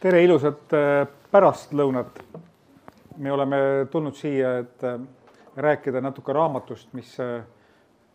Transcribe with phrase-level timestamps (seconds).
[0.00, 2.22] tere, ilusat äh, pärastlõunat.
[3.18, 3.56] me oleme
[3.90, 4.98] tulnud siia, et äh,
[5.56, 7.42] rääkida natuke raamatust, mis äh,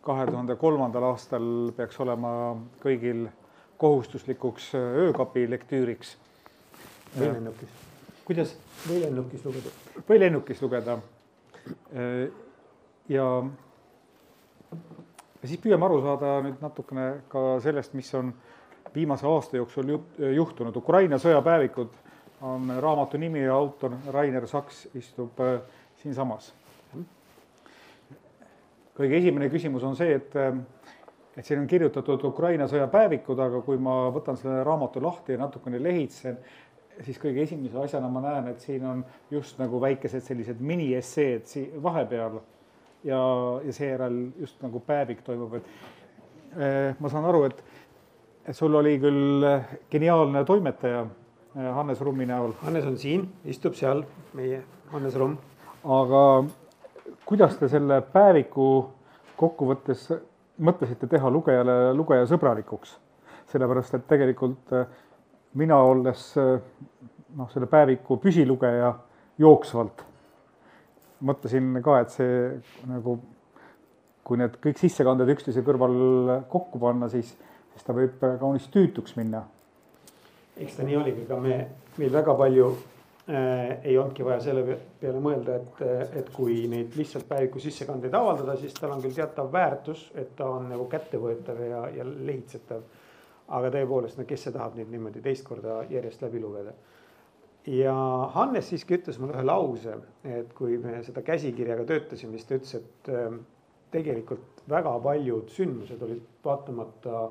[0.04, 3.26] kahe tuhande kolmandal aastal peaks olema kõigil
[3.76, 6.16] kohustuslikuks öökapi lektüüriks.
[7.18, 7.68] või lennukis.
[8.24, 8.56] kuidas?
[8.88, 9.74] või lennukis lugeda.
[10.08, 10.98] või lennukis lugeda.
[13.08, 13.28] ja,
[15.42, 18.32] ja siis püüame aru saada nüüd natukene ka sellest, mis on
[18.94, 19.90] viimase aasta jooksul
[20.34, 20.76] juhtunud.
[20.76, 21.92] Ukraina sõjapäevikud
[22.44, 25.60] on raamatu nimi ja autor Rainer Saks istub äh,
[26.02, 26.52] siinsamas.
[28.94, 30.54] kõige esimene küsimus on see, et, äh,
[31.36, 35.82] et siin on kirjutatud Ukraina sõjapäevikud, aga kui ma võtan selle raamatu lahti ja natukene
[35.82, 36.38] lehitsen,
[37.02, 41.82] siis kõige esimese asjana ma näen, et siin on just nagu väikesed sellised miniesseed siin
[41.82, 42.38] vahepeal
[43.04, 43.20] ja,
[43.64, 45.66] ja seejärel just nagu päevik toimub, et
[46.58, 47.64] eh, ma saan aru, et
[48.52, 52.52] sul oli küll eh, geniaalne toimetaja eh, Hannes Rummi näol.
[52.64, 54.04] Hannes on siin, istub seal,
[54.36, 54.60] meie
[54.92, 55.38] Hannes Rumm.
[55.84, 56.44] aga
[57.24, 58.68] kuidas te selle päeviku
[59.36, 60.10] kokkuvõttes
[60.64, 62.98] mõtlesite teha lugejale, lugeja sõbralikuks?
[63.54, 64.86] sellepärast, et tegelikult eh,
[65.54, 68.88] mina olles noh, selle päeviku püsilugeja
[69.38, 70.02] jooksvalt,
[71.22, 73.18] mõtlesin ka, et see nagu,
[74.26, 75.94] kui need kõik sissekanded üksteise kõrval
[76.50, 77.36] kokku panna, siis
[77.74, 79.44] siis ta võib kaunis tüütuks minna.
[80.56, 81.60] eks ta nii oligi, ega me,
[81.98, 85.84] meil väga palju äh, ei olnudki vaja selle peale mõelda, et,
[86.22, 90.48] et kui neid lihtsalt päeviku sissekandeid avaldada, siis tal on küll teatav väärtus, et ta
[90.56, 92.82] on nagu kättevõetav ja, ja lehitsetav.
[93.48, 96.72] aga tõepoolest, no kes see tahab neid niimoodi teist korda järjest läbi lugeda
[97.66, 97.94] ja
[98.34, 102.74] Hannes siiski ütles mulle ühe lause, et kui me seda käsikirjaga töötasime, siis ta ütles,
[102.80, 103.38] et äh,
[103.94, 107.28] tegelikult väga paljud sündmused olid vaatamata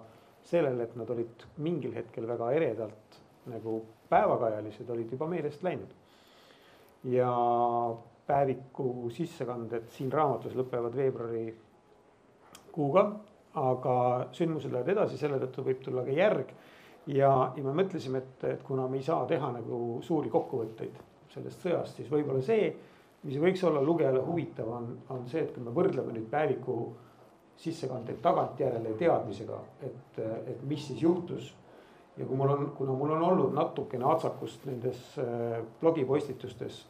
[0.48, 3.20] sellele, et nad olid mingil hetkel väga eredalt
[3.52, 5.92] nagu päevakajalised, olid juba meelest läinud.
[7.04, 7.30] ja
[8.28, 13.04] päeviku sissekanded siin raamatus lõpevad veebruarikuuga,
[13.60, 16.54] aga sündmused lähevad edasi, selle tõttu võib tulla ka järg.
[17.08, 20.96] ja, ja me mõtlesime, et, et kuna me ei saa teha nagu suuri kokkuvõtteid
[21.34, 22.76] sellest sõjast, siis võib-olla see,
[23.24, 26.96] mis võiks olla lugejale huvitav, on, on see, et kui me võrdleme nüüd päeviku
[27.58, 31.54] sissekandeid tagantjärele teadmisega, et, et mis siis juhtus.
[32.18, 36.84] ja kui mul on, kuna mul on olnud natukene atsakust nendes äh, blogipostitustes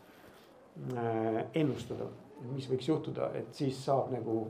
[0.97, 2.09] äh, ennustada,
[2.51, 4.49] mis võiks juhtuda, et siis saab nagu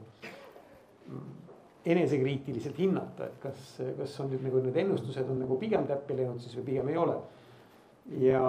[1.86, 6.40] enesekriitiliselt hinnata, et kas, kas on nüüd nagu need ennustused on nagu pigem täppi läinud
[6.42, 7.18] siis või pigem ei ole.
[8.20, 8.44] ja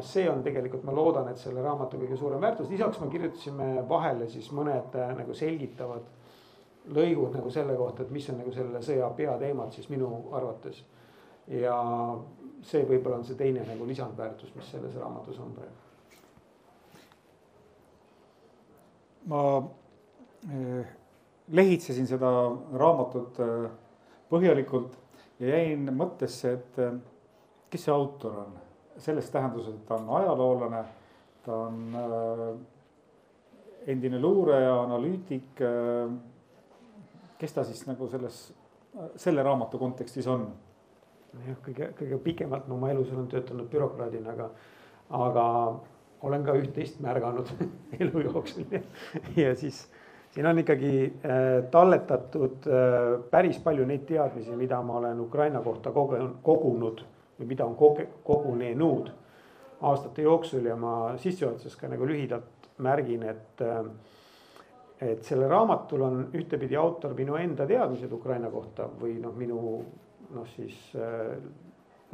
[0.00, 4.28] see on tegelikult, ma loodan, et selle raamatu kõige suurem väärtus, lisaks me kirjutasime vahele
[4.32, 6.06] siis mõned äh, nagu selgitavad
[6.92, 10.84] lõigud nagu selle kohta, et mis on nagu selle sõja peateemad siis minu arvates.
[11.48, 11.76] ja
[12.64, 15.80] see võib-olla on see teine nagu lisandväärtus, mis selles raamatus on praegu.
[19.28, 19.40] ma
[20.52, 20.92] eh,
[21.48, 22.30] lehitsesin seda
[22.76, 23.70] raamatut eh,
[24.28, 24.98] põhjalikult
[25.40, 26.98] ja jäin mõttesse, et eh,
[27.70, 28.58] kes see autor on,
[29.00, 30.84] selles tähenduses, et ta on ajaloolane,
[31.44, 31.96] ta on
[33.90, 35.60] endine luureja, analüütik
[37.44, 38.38] kes ta siis nagu selles,
[39.20, 40.46] selle raamatu kontekstis on?
[41.34, 44.44] jah, kõige, kõige pikemalt ma oma elus olen töötanud bürokraadina, aga,
[45.18, 45.46] aga
[46.24, 47.50] olen ka üht-teist märganud
[48.00, 48.80] elu jooksul ja,
[49.36, 49.82] ja siis
[50.34, 53.00] siin on ikkagi äh, talletatud äh,
[53.34, 57.04] päris palju neid teadmisi, mida ma olen Ukraina kohta kogenud, kogunud
[57.40, 59.10] või mida on koge, kogunenud
[59.84, 63.82] aastate jooksul ja ma sissejuhatuses ka nagu lühidalt märgin, et äh,
[65.00, 69.60] et sellel raamatul on ühtepidi autor minu enda teadmised Ukraina kohta või noh, minu
[70.34, 71.34] noh, siis äh,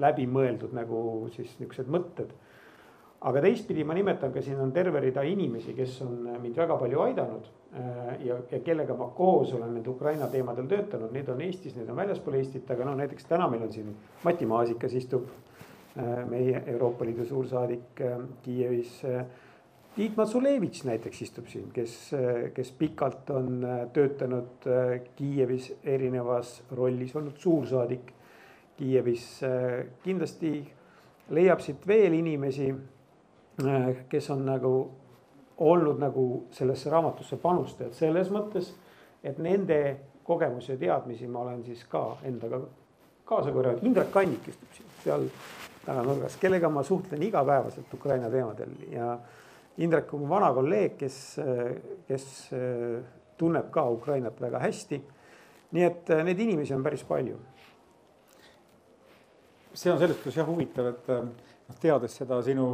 [0.01, 1.03] läbimõeldud nagu
[1.35, 2.33] siis niisugused mõtted.
[3.21, 7.03] aga teistpidi ma nimetan ka siin on terve rida inimesi, kes on mind väga palju
[7.05, 11.77] aidanud äh, ja, ja kellega ma koos olen nende Ukraina teemadel töötanud, need on Eestis,
[11.77, 13.93] need on väljaspool Eestit, aga no näiteks täna meil on siin
[14.25, 19.25] Mati Maasikas istub äh,, meie Euroopa Liidu suursaadik äh, Kiievis äh,
[19.95, 21.95] Tiit Matsulevitš näiteks istub siin, kes,
[22.55, 24.69] kes pikalt on töötanud
[25.17, 28.13] Kiievis erinevas rollis, olnud suursaadik
[28.79, 29.25] Kiievis.
[30.05, 30.53] Kindlasti
[31.35, 32.71] leiab siit veel inimesi,
[34.09, 34.75] kes on nagu
[35.61, 38.71] olnud nagu sellesse raamatusse panustajad selles mõttes,
[39.27, 39.81] et nende
[40.25, 42.63] kogemusi ja teadmisi ma olen siis ka endaga
[43.29, 43.85] kaasa korjanud.
[43.85, 45.29] Indrek Kannik istub siin seal
[45.85, 49.19] taganurgas, kellega ma suhtlen igapäevaselt Ukraina teemadel ja
[49.81, 51.17] Indrek on mu vana kolleeg, kes,
[52.09, 52.25] kes
[53.41, 55.01] tunneb ka Ukrainat väga hästi.
[55.71, 57.37] nii et äh, neid inimesi on päris palju.
[59.75, 61.07] see on selles suhtes jah huvitav, et,
[61.69, 62.67] noh, teades seda sinu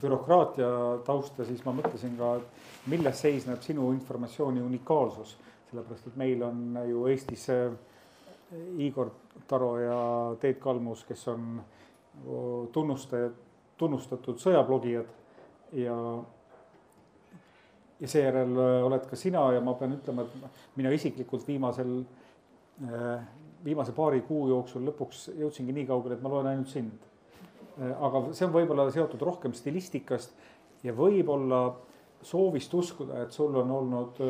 [0.00, 0.68] bürokraatia
[1.04, 5.36] tausta, siis ma mõtlesin ka, et milles seisneb sinu informatsiooni unikaalsus.
[5.70, 7.48] sellepärast, et meil on ju Eestis
[8.78, 9.10] Igor
[9.48, 9.98] Taro ja
[10.40, 11.60] Teet Kalmus, kes on
[12.72, 13.34] tunnustajad,
[13.76, 15.10] tunnustatud sõjablogijad
[15.72, 15.96] ja
[18.00, 21.98] ja seejärel äh, oled ka sina ja ma pean ütlema, et mina isiklikult viimasel,
[22.84, 23.24] äh,
[23.64, 27.06] viimase paari kuu jooksul lõpuks jõudsingi nii kaugele, et ma loen ainult sind.
[27.80, 30.36] Äh, aga see on võib-olla seotud rohkem stilistikast
[30.84, 31.62] ja võib-olla
[32.26, 34.20] soovist uskuda, et sul on olnud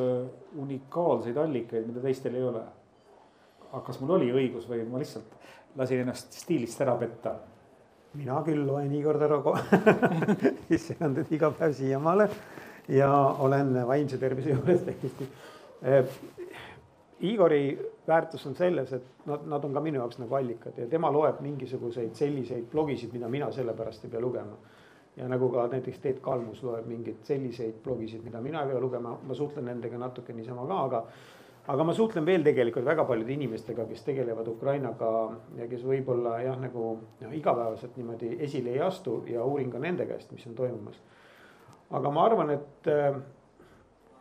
[0.60, 2.64] unikaalseid allikaid, mida teistel ei ole.
[3.70, 5.32] aga kas mul oli õigus või ma lihtsalt
[5.78, 7.34] lasin ennast stiilist ära petta?
[8.14, 9.56] Mina küll loen Igor Taro
[10.68, 12.28] sisseandeid iga päev siiamaale
[12.88, 15.28] ja olen vaimse tervise juures täiesti.
[15.82, 16.04] Eh,
[17.20, 21.08] Igori väärtus on selles, et nad, nad on ka minu jaoks nagu allikad ja tema
[21.12, 24.58] loeb mingisuguseid selliseid blogisid, mida mina sellepärast ei pea lugema.
[25.16, 29.14] ja nagu ka näiteks Teet Kalmus loeb mingeid selliseid blogisid, mida mina ei pea lugema,
[29.22, 31.04] ma suhtlen nendega natuke niisama ka, aga
[31.66, 35.12] aga ma suhtlen veel tegelikult väga paljude inimestega, kes tegelevad Ukrainaga
[35.58, 36.88] ja kes võib-olla jah, nagu
[37.20, 41.00] noh, igapäevaselt niimoodi esile ei astu ja uurin ka nende käest, mis on toimumas
[41.90, 42.88] aga ma arvan, et,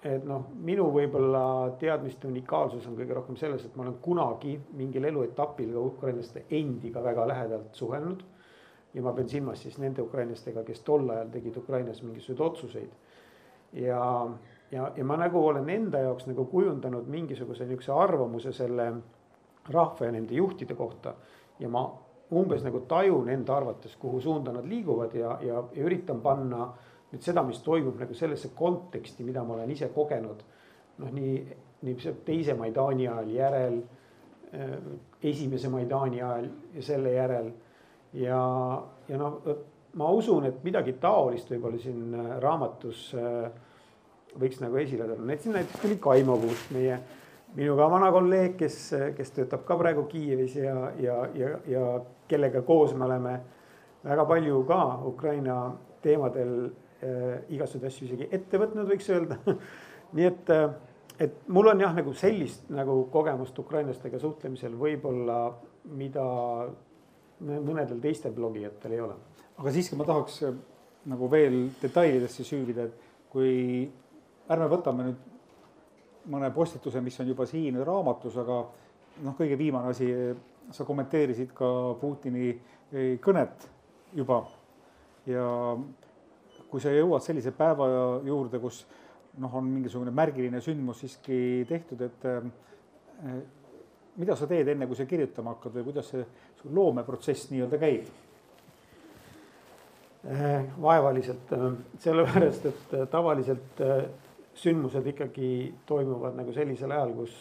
[0.05, 1.45] et noh, minu võib-olla
[1.81, 7.03] teadmiste unikaalsus on kõige rohkem selles, et ma olen kunagi mingil eluetapil ka ukrainlaste endiga
[7.03, 8.23] väga lähedalt suhelnud.
[8.95, 12.91] ja ma pean silmas siis nende ukrainlastega, kes tol ajal tegid Ukrainas mingisuguseid otsuseid.
[13.73, 14.01] ja,
[14.71, 18.93] ja, ja ma nagu olen enda jaoks nagu kujundanud mingisuguse niisuguse arvamuse selle
[19.69, 21.13] rahva ja nende juhtide kohta
[21.59, 21.85] ja ma
[22.31, 26.69] umbes nagu tajun enda arvates, kuhu suunda nad liiguvad ja, ja, ja üritan panna
[27.11, 30.41] nüüd seda, mis toimub nagu sellesse konteksti, mida ma olen ise kogenud.
[30.97, 31.35] noh, nii,
[31.83, 33.77] nii teise Maidani ajal järel,
[34.55, 34.75] äh,
[35.23, 37.51] esimese Maidani ajal ja selle järel.
[38.13, 38.41] ja,
[39.07, 39.41] ja noh,
[39.93, 43.51] ma usun, et midagi taolist võib-olla siin äh, raamatus äh,
[44.39, 46.99] võiks nagu esile tulla, näiteks, näiteks tuli Kaimo Puust, meie
[47.55, 48.79] minu ka vana kolleeg, kes,
[49.17, 51.83] kes töötab ka praegu Kiievis ja, ja, ja, ja
[52.27, 53.37] kellega koos me oleme
[54.03, 55.59] väga palju ka Ukraina
[56.03, 56.57] teemadel
[57.05, 59.35] Äh, igasuguseid asju isegi ette võtnud, võiks öelda
[60.15, 60.71] nii et, äh,
[61.21, 65.41] et mul on jah, nagu sellist nagu kogemust ukrainlastega suhtlemisel võib-olla,
[65.99, 66.23] mida
[67.43, 69.17] mõnedel teistel blogijatel ei ole.
[69.59, 70.55] aga siiski ma tahaks äh,
[71.11, 73.91] nagu veel detailidesse süüvida, et kui
[74.49, 75.23] ärme võtame nüüd
[76.33, 78.59] mõne postituse, mis on juba siin raamatus, aga
[79.25, 80.09] noh, kõige viimane asi,
[80.73, 81.67] sa kommenteerisid ka
[82.01, 82.53] Putini
[83.21, 83.67] kõnet
[84.17, 84.41] juba
[85.29, 85.45] ja
[86.69, 87.87] kui sa jõuad sellise päeva
[88.25, 88.83] juurde, kus
[89.39, 91.37] noh, on mingisugune märgiline sündmus siiski
[91.69, 93.39] tehtud, et eh,
[94.19, 96.25] mida sa teed enne, kui sa kirjutama hakkad või kuidas see
[96.59, 98.11] su loomeprotsess nii-öelda käib?
[100.25, 101.65] Eh, vaevaliselt, eh,
[102.07, 103.83] sellepärast et tavaliselt
[104.55, 105.49] sündmused ikkagi
[105.85, 107.35] toimuvad nagu sellisel ajal, kus,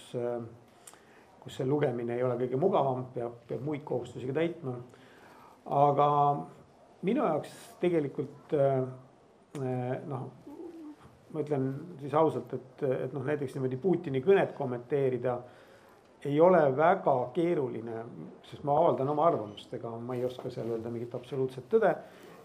[1.44, 4.74] kus see lugemine ei ole kõige mugavam, peab, peab muid kohustusi ka täitma.
[5.64, 6.08] aga
[7.06, 8.54] minu jaoks tegelikult
[9.54, 10.22] Eh, noh,
[11.30, 11.68] ma ütlen
[12.00, 15.36] siis ausalt, et, et noh, näiteks niimoodi Putini kõnet kommenteerida
[16.26, 18.00] ei ole väga keeruline,
[18.48, 21.92] sest ma avaldan oma arvamust, ega ma ei oska seal öelda mingit absoluutset tõde.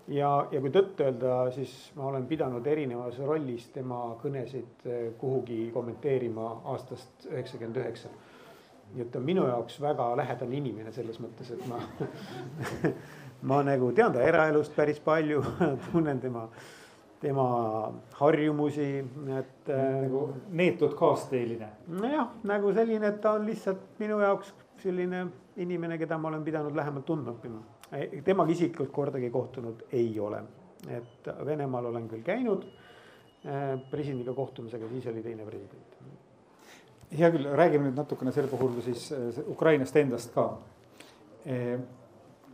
[0.10, 5.70] Ja, ja kui tõtt öelda, siis ma olen pidanud erinevas rollis tema kõnesid eh, kuhugi
[5.74, 8.12] kommenteerima aastast üheksakümmend üheksa.
[8.94, 11.82] nii et ta on minu jaoks väga lähedane inimene selles mõttes, et ma
[13.50, 15.44] ma nagu tean ta eraelust päris palju
[15.92, 16.50] tunnen tema
[17.20, 19.06] tema harjumusi,
[19.38, 19.70] et.
[19.70, 20.22] Äh, nagu
[20.56, 21.68] neetud kaasteeline.
[21.88, 25.26] nojah, nagu selline, et ta on lihtsalt minu jaoks selline
[25.60, 27.60] inimene, keda ma olen pidanud lähemalt tundma õppima.
[28.26, 30.42] Temaga isiklikult kordagi kohtunud ei ole,
[30.90, 35.96] et Venemaal olen küll käinud äh, presidendiga kohtumas, aga siis oli teine president.
[37.10, 40.52] hea küll, räägime nüüd natukene selle puhul siis äh, Ukrainast endast ka.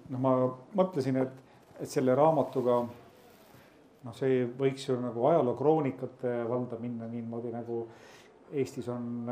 [0.09, 0.31] noh, ma
[0.77, 1.39] mõtlesin, et,
[1.81, 2.83] et selle raamatuga
[4.05, 7.87] noh, see võiks ju nagu ajalookroonikat valda minna niimoodi nagu
[8.53, 9.25] Eestis on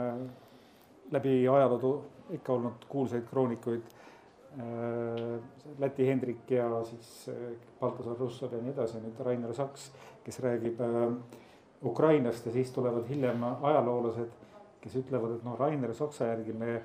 [1.13, 1.93] läbi ajaloo
[2.33, 3.81] ikka olnud kuulsaid kroonikuid.
[4.53, 5.39] Äh,
[5.79, 9.88] Läti Hendrik ja siis äh, Baltasar Russov ja nii edasi, nüüd Rainer Saks,
[10.24, 10.81] kes räägib
[11.83, 14.36] Ukrainast ja siis tulevad hiljem ajaloolased,
[14.83, 16.75] kes ütlevad, et noh, Rainer Saksa järgi me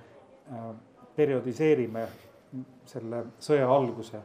[1.17, 2.07] perioodiseerime
[2.89, 4.23] selle sõja alguse.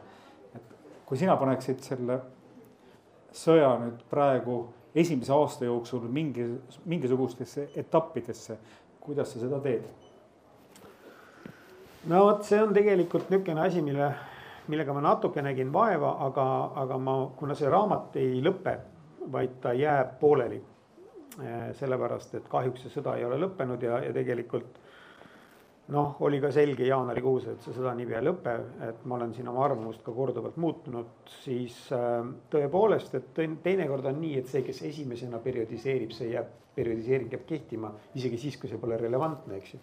[0.55, 0.73] et
[1.05, 2.19] kui sina paneksid selle
[3.33, 4.61] sõja nüüd praegu
[4.95, 6.45] esimese aasta jooksul mingi,
[6.85, 8.57] mingisugustesse etappidesse,
[9.01, 10.02] kuidas sa seda teed?
[12.11, 14.09] No vot, see on tegelikult niisugune asi, mille,
[14.71, 16.45] millega ma natuke nägin vaeva, aga,
[16.83, 18.77] aga ma, kuna see raamat ei lõpe,
[19.31, 20.61] vaid ta jääb pooleli.
[21.73, 24.75] sellepärast, et kahjuks see sõda ei ole lõppenud ja, ja tegelikult
[25.91, 28.53] noh, oli ka selge jaanuarikuus, et see sõda niipea ei lõpe,
[28.87, 31.09] et ma olen siin oma arvamust ka korduvalt muutnud,
[31.41, 32.21] siis äh,
[32.53, 37.91] tõepoolest, et teinekord on nii, et see, kes esimesena periodiseerib, see jääb, periodiseering jääb kehtima
[38.15, 39.81] isegi siis, kui see pole relevantne, eks ju.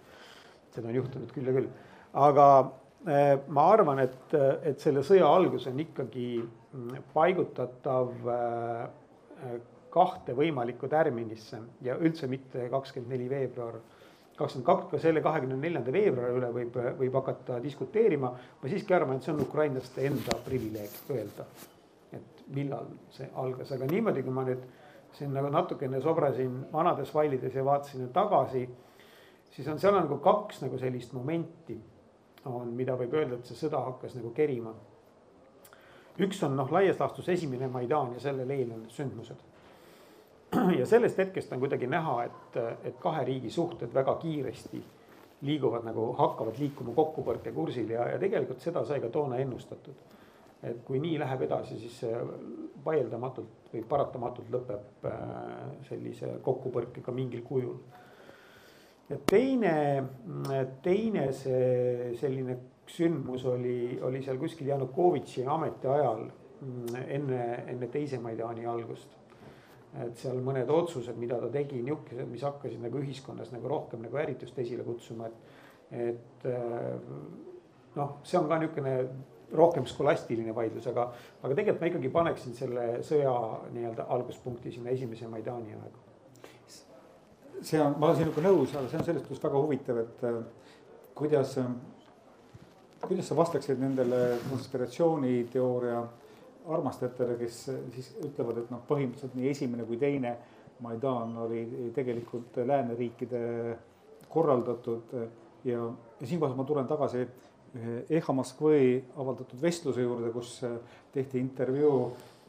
[0.71, 1.69] seda on juhtunud küll ja küll,
[2.13, 2.47] aga
[3.07, 4.35] äh, ma arvan, et,
[4.67, 12.69] et selle sõja algus on ikkagi mm, paigutatav äh, kahte võimalikku tärminisse ja üldse mitte
[12.71, 13.81] kakskümmend neli veebruar.
[14.37, 18.31] kakskümmend kaks, ka selle kahekümne neljanda veebruari üle võib, võib hakata diskuteerima.
[18.63, 21.47] ma siiski arvan, et see on ukrainlaste enda privileeg öelda,
[22.13, 24.63] et millal see algas, aga niimoodi, kui ma nüüd
[25.19, 28.69] siin nagu natukene sobrasin vanades failides ja vaatasin tagasi,
[29.51, 31.77] siis on seal on nagu kaks nagu sellist momenti
[32.45, 34.75] on, mida võib öelda, et see sõda hakkas nagu kerima.
[36.21, 39.45] üks on noh, laias laastus esimene Maidan ja sellele eelnenud sündmused
[40.79, 44.83] ja sellest hetkest on kuidagi näha, et, et kahe riigi suhted väga kiiresti
[45.47, 49.95] liiguvad nagu, hakkavad liikuma kokkupõrkekursil ja, ja tegelikult seda sai ka toona ennustatud.
[50.63, 52.03] et kui nii läheb edasi, siis
[52.85, 55.15] vaieldamatult või paratamatult lõpeb äh,
[55.89, 57.79] sellise kokkupõrkega mingil kujul.
[59.11, 59.75] Ja teine,
[60.83, 62.59] teine see selline
[62.91, 66.27] sündmus oli, oli seal kuskil Janukovitši ametiajal
[67.07, 69.21] enne, enne teise Maidani algust
[69.99, 74.21] et seal mõned otsused, mida ta tegi, niisugused, mis hakkasid nagu ühiskonnas nagu rohkem nagu
[74.23, 75.57] ärritust esile kutsuma, et.
[75.91, 76.93] et äh,
[77.97, 78.95] noh, see on ka niisugune
[79.59, 81.09] rohkem skolastiline vaidlus, aga,
[81.43, 83.33] aga tegelikult ma ikkagi paneksin selle sõja
[83.75, 86.10] nii-öelda alguspunkti sinna esimese Maidani aega.
[87.63, 90.39] See on, ma olen sinuga nõus, aga see on selles suhtes väga huvitav, et äh,
[91.19, 91.59] kuidas,
[93.05, 96.01] kuidas sa vastaksid nendele konspiratsiooniteooria
[96.71, 97.61] armastajatele, kes
[97.95, 100.37] siis ütlevad, et noh, põhimõtteliselt nii esimene kui teine
[100.81, 103.41] Maidan oli tegelikult lääneriikide
[104.33, 105.13] korraldatud
[105.65, 105.83] ja,
[106.21, 107.27] ja siinkohal ma tulen tagasi
[108.11, 110.57] Eha Moskvõi avaldatud vestluse juurde, kus
[111.15, 111.99] tehti intervjuu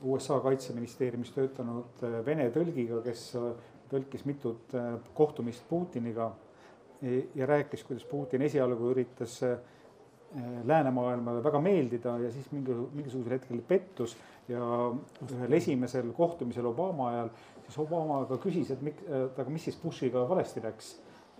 [0.09, 3.27] USA kaitseministeeriumis töötanud Vene tõlgiga, kes
[3.91, 4.73] tõlkis mitut
[5.13, 6.31] kohtumist Putiniga
[7.35, 9.39] ja rääkis, kuidas Putin esialgu üritas
[10.31, 14.13] Eh, läänemaailmale väga meeldida ja siis mingi, mingisugusel hetkel pettus
[14.47, 14.61] ja
[15.25, 17.31] ühel esimesel kohtumisel Obama ajal,
[17.65, 20.93] siis Obama ka küsis, et miks, et aga mis siis Bushiga valesti läks.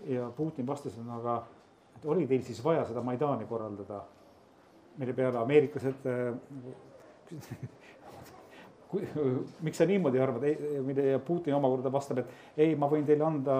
[0.04, 1.38] ja Putin vastas, et aga,
[1.96, 4.02] et oli teil siis vaja seda Maidani korraldada.
[4.98, 6.34] mille peale ameeriklased äh,
[9.64, 10.48] miks sa niimoodi arvad,
[11.12, 13.58] ja Putin omakorda vastab, et ei, ma võin teile anda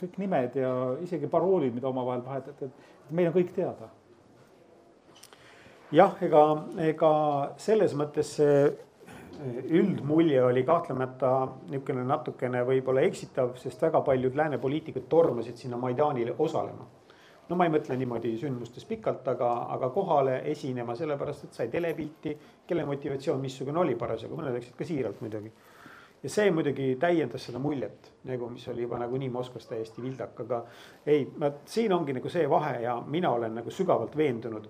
[0.00, 0.70] kõik nimed ja
[1.04, 3.90] isegi paroolid, mida omavahel vahetate, et meil on kõik teada
[5.94, 6.42] jah, ega,
[6.88, 7.12] ega
[7.60, 8.58] selles mõttes see
[9.74, 11.30] üldmulje oli kahtlemata
[11.70, 16.86] niisugune natukene võib-olla eksitav, sest väga paljud lääne poliitikud tormasid sinna Maidanile osalema.
[17.48, 22.34] No ma ei mõtle niimoodi sündmustes pikalt, aga, aga kohale esinema, sellepärast et sai telepilti,
[22.66, 25.52] kelle motivatsioon missugune oli parasjagu, mõned läksid ka siiralt muidugi.
[26.24, 30.64] ja see muidugi täiendas seda muljet nagu, mis oli juba nagunii Moskvas täiesti vildak, aga
[31.06, 31.26] ei,
[31.68, 34.68] siin ongi nagu see vahe ja mina olen nagu sügavalt veendunud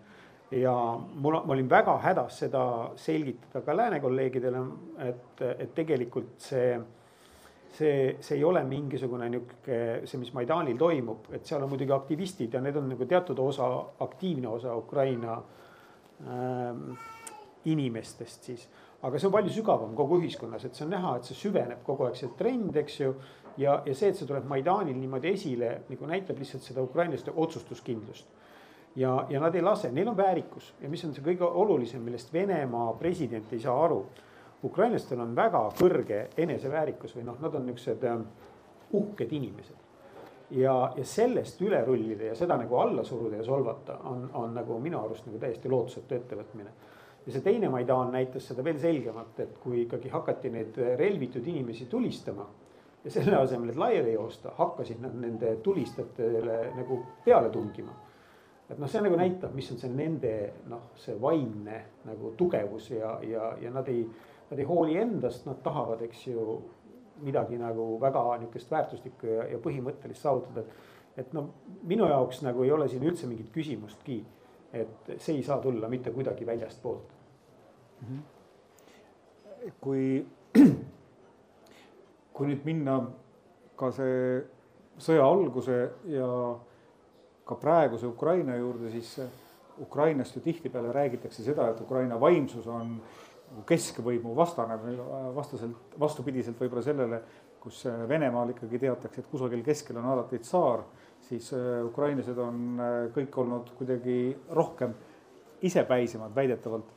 [0.50, 0.75] ja
[1.14, 2.64] mul, ma olin väga hädas seda
[2.97, 4.61] selgitada ka lääne kolleegidele,
[5.09, 6.78] et, et tegelikult see,
[7.75, 12.54] see, see ei ole mingisugune niisugune, see, mis Maidanil toimub, et seal on muidugi aktivistid
[12.54, 13.69] ja need on nagu teatud osa,
[14.07, 15.37] aktiivne osa Ukraina
[16.28, 16.93] ähm,
[17.64, 18.69] inimestest siis.
[19.04, 22.07] aga see on palju sügavam kogu ühiskonnas, et see on näha, et see süveneb kogu
[22.07, 23.12] aeg see trend, eks ju.
[23.61, 28.31] ja, ja see, et see tuleb Maidanil niimoodi esile, nagu näitab lihtsalt seda ukrainlaste otsustuskindlust
[28.97, 32.33] ja, ja nad ei lase, neil on väärikus ja mis on see kõige olulisem, millest
[32.33, 34.04] Venemaa president ei saa aru.
[34.64, 38.21] Ukrainlastel on väga kõrge eneseväärikus või noh, nad on niisugused äh,
[38.92, 39.80] uhked inimesed.
[40.50, 44.78] ja, ja sellest üle rullida ja seda nagu alla suruda ja solvata on, on nagu
[44.80, 46.71] minu arust nagu täiesti lootusetu ettevõtmine.
[47.26, 51.87] ja see teine Maidan näitas seda veel selgemalt, et kui ikkagi hakati neid relvitud inimesi
[51.87, 52.47] tulistama
[53.04, 57.92] ja selle asemel, et laiali joosta, hakkasid nad nende tulistajatele nagu peale tungima
[58.71, 60.35] et noh, see nagu näitab, mis on see nende
[60.71, 64.06] noh, see vaimne nagu tugevus ja, ja, ja nad ei,
[64.50, 66.62] nad ei hooli endast, nad tahavad, eks ju,
[67.24, 70.64] midagi nagu väga niisugust väärtuslikku ja, ja põhimõttelist saavutada.
[71.16, 71.44] et no
[71.86, 74.24] minu jaoks nagu ei ole siin üldse mingit küsimustki,
[74.72, 77.12] et see ei saa tulla mitte kuidagi väljastpoolt
[78.00, 78.06] mm.
[78.08, 79.72] -hmm.
[79.80, 80.26] kui,
[82.34, 82.98] kui nüüd minna
[83.76, 84.42] ka see
[84.98, 85.78] sõja alguse
[86.10, 86.28] ja
[87.44, 89.20] ka praeguse Ukraina juurde, siis
[89.80, 93.00] Ukrainast ju tihtipeale räägitakse seda, et Ukraina vaimsus on
[93.66, 94.99] keskvõimu vastane või
[95.37, 97.20] vastaselt, vastupidiselt võib-olla sellele,
[97.61, 100.84] kus Venemaal ikkagi teatakse, et kusagil keskel on alati tsaar,
[101.25, 101.49] siis
[101.87, 102.80] ukrainlased on
[103.14, 104.18] kõik olnud kuidagi
[104.52, 104.92] rohkem
[105.64, 106.92] isepäisemad väidetavalt.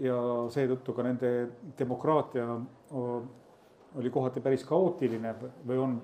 [0.00, 0.14] ja
[0.48, 1.30] seetõttu ka nende
[1.78, 2.44] demokraatia
[4.00, 5.34] oli kohati päris kaootiline
[5.68, 5.98] või on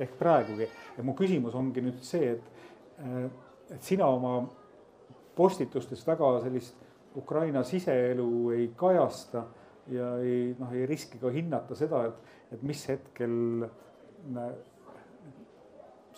[0.00, 0.68] ehk praegugi.
[0.96, 2.42] ja mu küsimus ongi nüüd see, et,
[3.70, 4.48] et sina oma
[5.36, 9.44] postitustes väga sellist Ukraina siseelu ei kajasta
[9.90, 13.34] ja ei noh, ei riski ka hinnata seda, et, et mis hetkel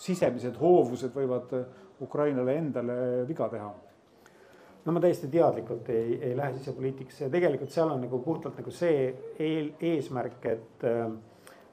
[0.02, 1.54] sisemised hoovused võivad
[2.02, 3.72] Ukrainale endale viga teha.
[4.82, 7.28] No ma täiesti teadlikult ei, ei lähe sisepoliitikasse.
[7.28, 11.04] Ja tegelikult seal on nagu puhtalt nagu see eel, eesmärk, et äh,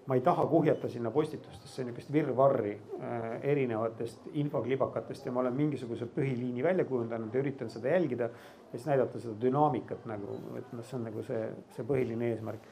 [0.10, 6.08] ma ei taha kuhjata sinna postitustesse niisugust virvarri äh, erinevatest infoklibakatest ja ma olen mingisuguse
[6.16, 8.24] põhiliini välja kujundanud ja üritan seda jälgida.
[8.24, 11.42] ja siis näidata seda dünaamikat nagu, et noh, see on nagu see,
[11.76, 12.66] see põhiline eesmärk.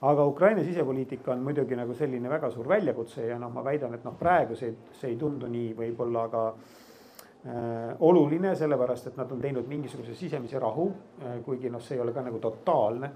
[0.00, 4.04] aga Ukraina sisepoliitika on muidugi nagu selline väga suur väljakutse ja noh, ma väidan, et
[4.06, 9.42] noh, praegu see, see ei tundu nii võib-olla ka äh, oluline, sellepärast et nad on
[9.42, 13.10] teinud mingisuguse sisemise rahu äh,, kuigi noh, see ei ole ka nagu totaalne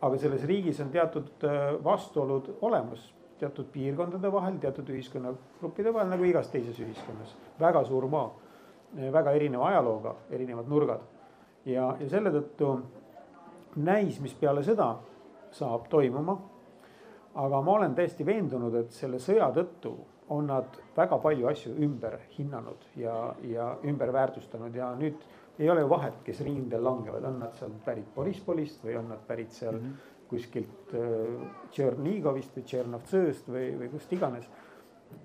[0.00, 3.02] aga selles riigis on teatud äh, vastuolud olemas,
[3.40, 7.34] teatud piirkondade vahel, teatud ühiskonnagruppide vahel, nagu igas teises ühiskonnas.
[7.60, 8.30] väga suur maa,
[8.96, 11.00] äh, väga erineva ajalooga, erinevad nurgad.
[11.64, 12.78] ja, ja selle tõttu
[13.76, 14.94] näis, mis peale seda
[15.50, 16.38] saab toimuma.
[17.34, 19.94] aga ma olen täiesti veendunud, et selle sõja tõttu
[20.30, 25.22] on nad väga palju asju ümber hinnanud ja, ja ümber väärtustanud ja nüüd
[25.60, 29.20] ei ole ju vahet, kes rindel langevad, on nad seal pärit Borispolist või on nad
[29.28, 30.24] pärit seal mm -hmm.
[30.30, 34.48] kuskilt äh, Tšernigovist või Tšernovtsõõst või, või kust iganes.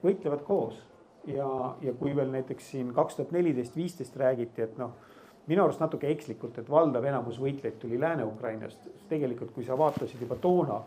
[0.04, 0.82] võitlevad koos
[1.28, 4.92] ja, ja kui veel näiteks siin kaks tuhat neliteist, viisteist räägiti, et noh,
[5.48, 8.90] minu arust natuke ekslikult, et valdav enamus võitlejaid tuli Lääne-Ukrainast.
[9.10, 10.82] tegelikult, kui sa vaatasid juba toona,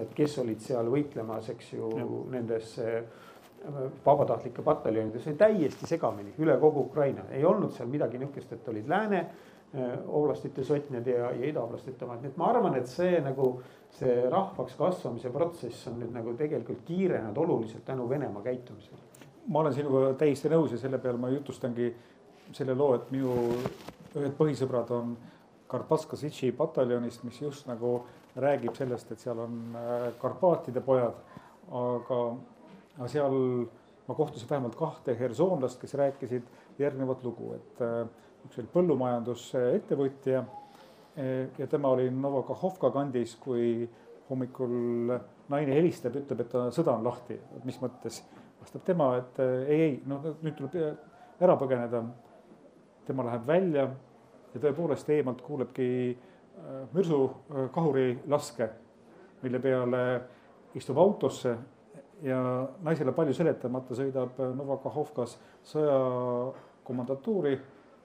[0.00, 1.88] et kes olid seal võitlemas, eks ju,
[2.30, 3.02] nendes äh,
[4.04, 8.88] vabatahtlike pataljonides oli täiesti segamini üle kogu Ukraina, ei olnud seal midagi niisugust, et olid
[8.88, 13.58] lääne äh, oblastite sotned ja, ja idaoblastite omad, nii et ma arvan, et see nagu.
[13.98, 18.98] see rahvaks kasvamise protsess on nüüd nagu tegelikult kiirenenud oluliselt tänu Venemaa käitumisele.
[19.48, 21.94] ma olen sinuga täiesti nõus ja selle peale ma jutustangi
[22.52, 23.32] selle loo, et minu
[24.14, 25.16] ühed põhisõbrad on
[25.68, 28.02] Karpatska-Sitši pataljonist, mis just nagu
[28.36, 31.16] räägib sellest, et seal on äh, Karpaatide pojad,
[31.72, 32.20] aga
[32.98, 33.36] aga seal
[34.08, 36.42] ma kohtasin vähemalt kahte hersoonlast, kes rääkisid
[36.78, 38.08] järgnevat lugu, et äh,
[38.46, 43.88] üks oli põllumajandusettevõtja äh, ja tema oli Novokahovka kandis, kui
[44.30, 45.12] hommikul
[45.48, 48.22] naine helistab, ütleb, et sõda on lahti, mis mõttes.
[48.60, 50.80] vastab tema, et äh, ei, ei, no nüüd tuleb
[51.40, 52.02] ära põgeneda.
[53.06, 53.88] tema läheb välja
[54.52, 56.18] ja tõepoolest eemalt kuulebki
[56.92, 58.68] mürsukahuri laske,
[59.42, 60.00] mille peale
[60.74, 61.54] istub autosse
[62.22, 62.38] ja
[62.82, 65.36] naisele palju seletamata sõidab Novakahovkas
[65.70, 67.54] sõjakomandatuuri,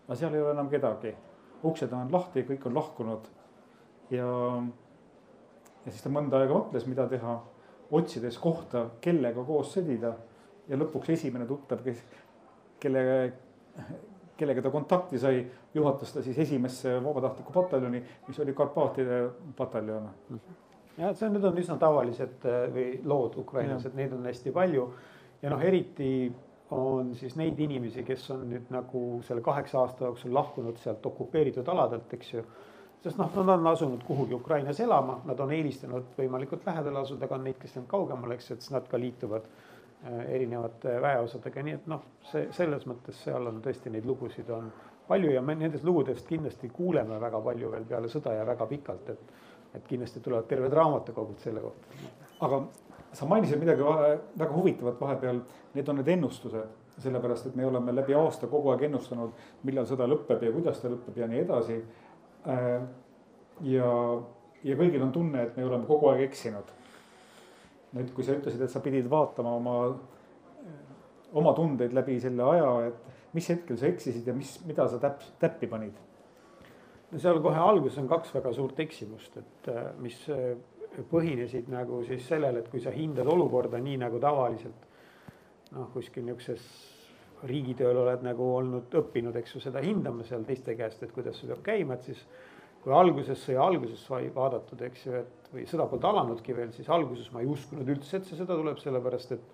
[0.06, 1.16] aga seal ei ole enam kedagi.
[1.64, 3.28] uksed on lahti, kõik on lahkunud
[4.12, 4.28] ja,
[5.86, 7.38] ja siis ta mõnda aega mõtles, mida teha,
[7.92, 10.14] otsides kohta, kellega koos sõdida
[10.68, 12.04] ja lõpuks esimene tuttav, kes,
[12.84, 13.04] kelle,
[14.38, 19.24] kellega ta kontakti sai, juhatas ta siis esimesse vabatahtliku pataljoni, mis oli Karpaatide
[19.56, 20.38] pataljon mm.
[20.38, 20.64] -hmm
[20.98, 24.88] jah, see, need on üsna tavalised äh, või lood Ukrainas, et neid on hästi palju.
[25.42, 26.32] ja noh, eriti
[26.74, 31.68] on siis neid inimesi, kes on nüüd nagu selle kaheksa aasta jooksul lahkunud sealt okupeeritud
[31.68, 32.46] aladelt, eks ju.
[33.04, 37.36] sest noh, nad on asunud kuhugi Ukrainas elama, nad on eelistanud võimalikult lähedal asuda, aga
[37.36, 41.78] on neid, kes on kaugemal, eks et siis nad ka liituvad äh, erinevate väeosadega, nii
[41.80, 44.72] et noh, see selles mõttes seal on tõesti neid lugusid on
[45.08, 49.10] palju ja me nendest lugudest kindlasti kuuleme väga palju veel peale sõda ja väga pikalt,
[49.10, 49.34] et
[49.74, 51.88] et kindlasti tulevad terved raamatukogud selle kohta.
[52.46, 52.62] aga
[53.14, 53.86] sa mainisid midagi
[54.40, 55.42] väga huvitavat vahepeal,
[55.74, 59.34] need on need ennustused, sellepärast et me oleme läbi aasta kogu aeg ennustanud,
[59.64, 61.78] millal sõda lõpeb ja kuidas ta lõpeb ja nii edasi.
[62.50, 62.80] Äh,
[63.70, 63.90] ja,
[64.64, 66.74] ja kõigil on tunne, et me oleme kogu aeg eksinud.
[67.94, 69.74] nüüd, kui sa ütlesid, et sa pidid vaatama oma,
[71.38, 75.28] oma tundeid läbi selle aja, et mis hetkel sa eksisid ja mis, mida sa täp-,
[75.42, 75.98] täppi panid
[77.22, 80.54] seal kohe alguses on kaks väga suurt eksimust, et äh, mis äh,
[81.10, 84.90] põhinesid nagu siis sellele, et kui sa hindad olukorda nii nagu tavaliselt.
[85.74, 86.66] noh, kuskil niisuguses
[87.50, 91.50] riigitööl oled nagu olnud, õppinud, eks ju, seda hindama seal teiste käest, et kuidas see
[91.50, 92.26] peab käima, et siis.
[92.84, 96.90] kui alguses, sõja alguses sai vaadatud, eks ju, et või sõda polnud alanudki veel, siis
[96.92, 99.46] alguses ma ei uskunud üldse, et see sõda tuleb, sellepärast et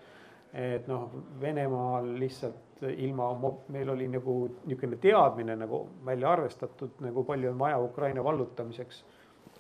[0.54, 1.10] et noh,
[1.42, 3.30] Venemaal lihtsalt ilma,
[3.70, 4.36] meil oli nagu
[4.66, 9.04] niisugune teadmine nagu välja arvestatud, nagu palju on vaja Ukraina vallutamiseks.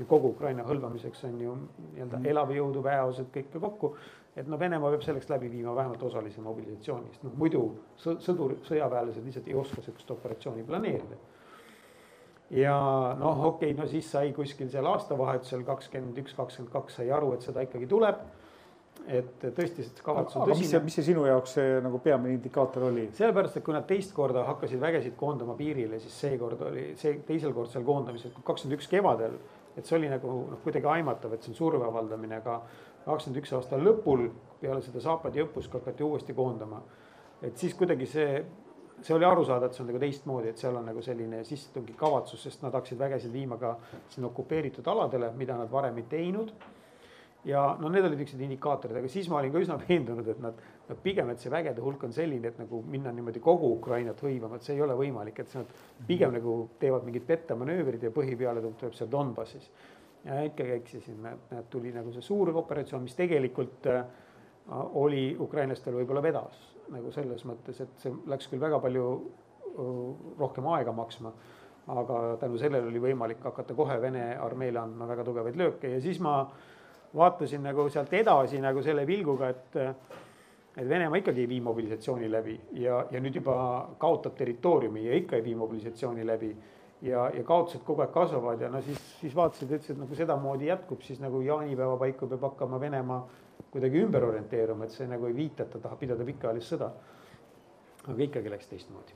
[0.07, 2.25] kogu Ukraina hõlvamiseks on ju nii-öelda mm.
[2.31, 3.95] elavjõudu, väeosad, kõike kokku.
[4.35, 7.63] et no Venemaa peab selleks läbi viima vähemalt osalise mobilisatsiooni, sest noh muidu
[7.97, 11.17] sõdur, sõjaväelased lihtsalt ei oska sihukest operatsiooni planeerida
[12.49, 12.75] ja
[13.19, 17.33] noh, okei okay,, no siis sai kuskil seal aastavahetusel kakskümmend üks, kakskümmend kaks sai aru,
[17.35, 18.23] et seda ikkagi tuleb
[19.07, 20.59] et tõesti see kavatsus on tõsine.
[20.59, 23.07] mis see, mis see sinu jaoks see nagu peamine indikaator oli?
[23.17, 27.55] sellepärast, et kui nad teist korda hakkasid vägesid koondama piirile, siis seekord oli see teisel
[27.55, 29.39] kordsel koondamisel kakskümmend üks kevadel.
[29.77, 32.61] et see oli nagu noh, kuidagi aimatav, et see on surve avaldamine, aga
[33.05, 34.27] kakskümmend üks aasta lõpul
[34.61, 36.81] peale seda Zaapadi õppust hakati uuesti koondama.
[37.41, 38.43] et siis kuidagi see,
[39.01, 42.43] see oli aru saada, et see on nagu teistmoodi, et seal on nagu selline sissetungikavatsus,
[42.43, 43.77] sest nad hakkasid vägesid viima ka
[44.09, 46.53] sinna okupeeritud aladele, mida nad varem ei teinud
[47.47, 50.57] ja no need olid niisugused indikaatorid, aga siis ma olin ka üsna veendunud, et nad,
[50.89, 54.59] nad pigem, et see vägede hulk on selline, et nagu minna niimoodi kogu Ukrainat hõivama,
[54.59, 55.71] et see ei ole võimalik, et nad
[56.07, 59.69] pigem nagu teevad mingid pettemanöövrid ja põhi peale tuleb seal Donbassis.
[60.25, 64.03] ja ikkagi eksisin, näed, tuli nagu see suur operatsioon, mis tegelikult äh,
[64.99, 69.05] oli ukrainlastel võib-olla vedas nagu selles mõttes, et see läks küll väga palju
[70.39, 71.31] rohkem aega maksma
[71.89, 76.19] aga tänu sellele oli võimalik hakata kohe Vene armeele andma väga tugevaid lööke ja siis
[76.21, 76.43] ma
[77.15, 79.79] vaatasin nagu sealt edasi nagu selle pilguga, et
[80.79, 83.55] et Venemaa ikkagi ei vii mobilisatsiooni läbi ja, ja nüüd juba
[83.99, 86.55] kaotab territooriumi ja ikka ei vii mobilisatsiooni läbi.
[87.01, 90.67] ja, ja kaotused kogu aeg kasvavad ja no siis, siis vaatasid, ütlesid, et nagu sedamoodi
[90.67, 93.21] jätkub, siis nagu jaanipäeva paiku peab hakkama Venemaa
[93.71, 96.91] kuidagi ümber orienteeruma, et see nagu ei viita, et ta tahab pidada pikaajalist sõda.
[98.07, 99.13] aga ikkagi läks teistmoodi.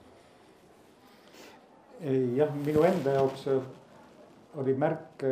[2.36, 3.48] jah, minu enda jaoks
[4.60, 5.28] oli märk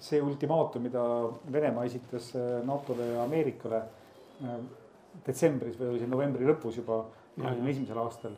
[0.00, 1.02] see ultimaatum, mida
[1.52, 4.58] Venemaa esitas äh, NATO-le ja Ameerikale äh,
[5.26, 7.02] detsembris või oli see novembri lõpus juba
[7.38, 8.36] kahekümne esimesel aastal,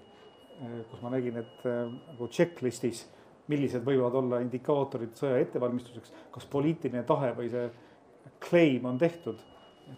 [0.61, 3.05] äh, kus ma nägin, et nagu checklist'is,
[3.51, 7.68] millised võivad olla indikaatorid sõja ettevalmistuseks, kas poliitiline tahe või see
[8.40, 9.46] claim on tehtud.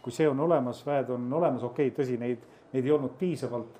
[0.00, 3.74] kui see on olemas, väed on olemas, okei okay,, tõsi, neid, neid ei olnud piisavalt,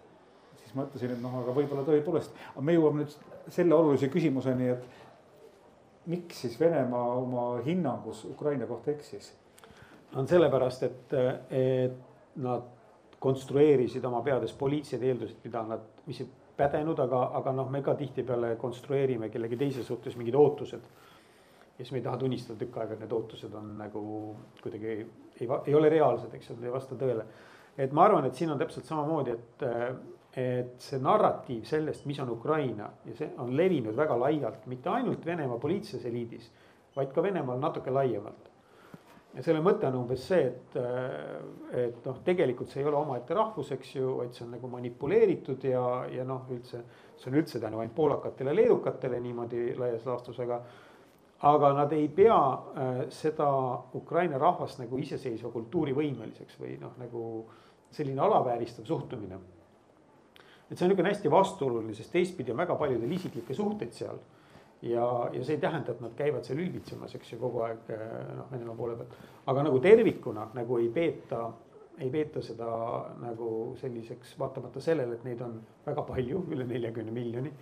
[0.60, 3.14] siis ma ütlesin, et noh, aga võib-olla tõepoolest, aga me jõuame nüüd
[3.48, 5.01] selle olulise küsimuseni, et
[6.06, 9.32] miks siis Venemaa oma hinnangus Ukraina kohta eksis?
[10.16, 11.12] on sellepärast, et,
[11.50, 12.66] et nad
[13.22, 17.94] konstrueerisid oma peades poliitilised eeldused, mida nad, mis ei pädenud, aga, aga noh, me ka
[17.96, 20.82] tihtipeale konstrueerime kellegi teise suhtes mingid ootused.
[21.78, 24.02] ja siis me ei taha tunnistada tükk aega, et need ootused on nagu
[24.62, 27.24] kuidagi ei, ei ole reaalsed, eks ju, ei vasta tõele.
[27.78, 29.64] et ma arvan, et siin on täpselt samamoodi, et
[30.36, 35.26] et see narratiiv sellest, mis on Ukraina ja see on levinud väga laialt, mitte ainult
[35.26, 36.48] Venemaa poliitilises eliidis,
[36.96, 38.48] vaid ka Venemaal natuke laiemalt.
[39.34, 40.74] ja selle mõte on umbes see, et,
[41.84, 45.64] et noh, tegelikult see ei ole omaette rahvus, eks ju, vaid see on nagu manipuleeritud
[45.68, 46.82] ja, ja noh, üldse.
[47.16, 50.62] see on üldse tänu ainult poolakatele, leedukatele niimoodi laias laastus, aga.
[51.42, 53.48] aga nad ei pea äh, seda
[53.94, 57.24] Ukraina rahvast nagu iseseisva kultuurivõimeliseks või noh, nagu
[57.90, 59.40] selline alavääristav suhtumine
[60.72, 64.20] et see on niisugune hästi vastuoluline, sest teistpidi on väga paljudel isiklikke suhteid seal.
[64.82, 67.90] ja, ja see ei tähenda, et nad käivad seal ülbitsemas, eks ju, kogu aeg
[68.38, 69.18] noh, Venemaa poole pealt.
[69.52, 71.42] aga nagu tervikuna nagu ei peeta,
[71.98, 72.70] ei peeta seda
[73.20, 77.52] nagu selliseks, vaatamata sellele, et neid on väga palju, üle neljakümne miljoni.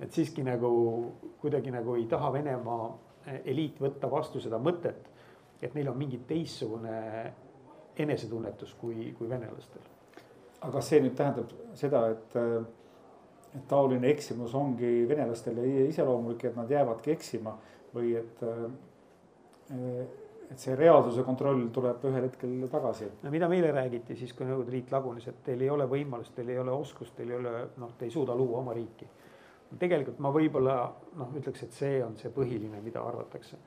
[0.00, 0.70] et siiski nagu
[1.42, 2.92] kuidagi nagu ei taha Venemaa
[3.44, 5.10] eliit võtta vastu seda mõtet,
[5.62, 6.94] et neil on mingi teistsugune
[7.98, 9.82] enesetunnetus kui, kui venelastel
[10.62, 12.36] aga kas see nüüd tähendab seda, et,
[13.56, 17.54] et taoline eksimus ongi venelastele iseloomulik, et nad jäävadki eksima
[17.92, 18.44] või et,
[19.72, 23.10] et see reaalsuse kontroll tuleb ühel hetkel tagasi?
[23.24, 26.54] no mida meile räägiti siis, kui Nõukogude Liit lagunes, et teil ei ole võimalust, teil
[26.54, 29.08] ei ole oskust, teil ei ole noh, te ei suuda luua oma riiki.
[29.78, 30.76] tegelikult ma võib-olla
[31.18, 33.58] noh, ütleks, et see on see põhiline, mida arvatakse.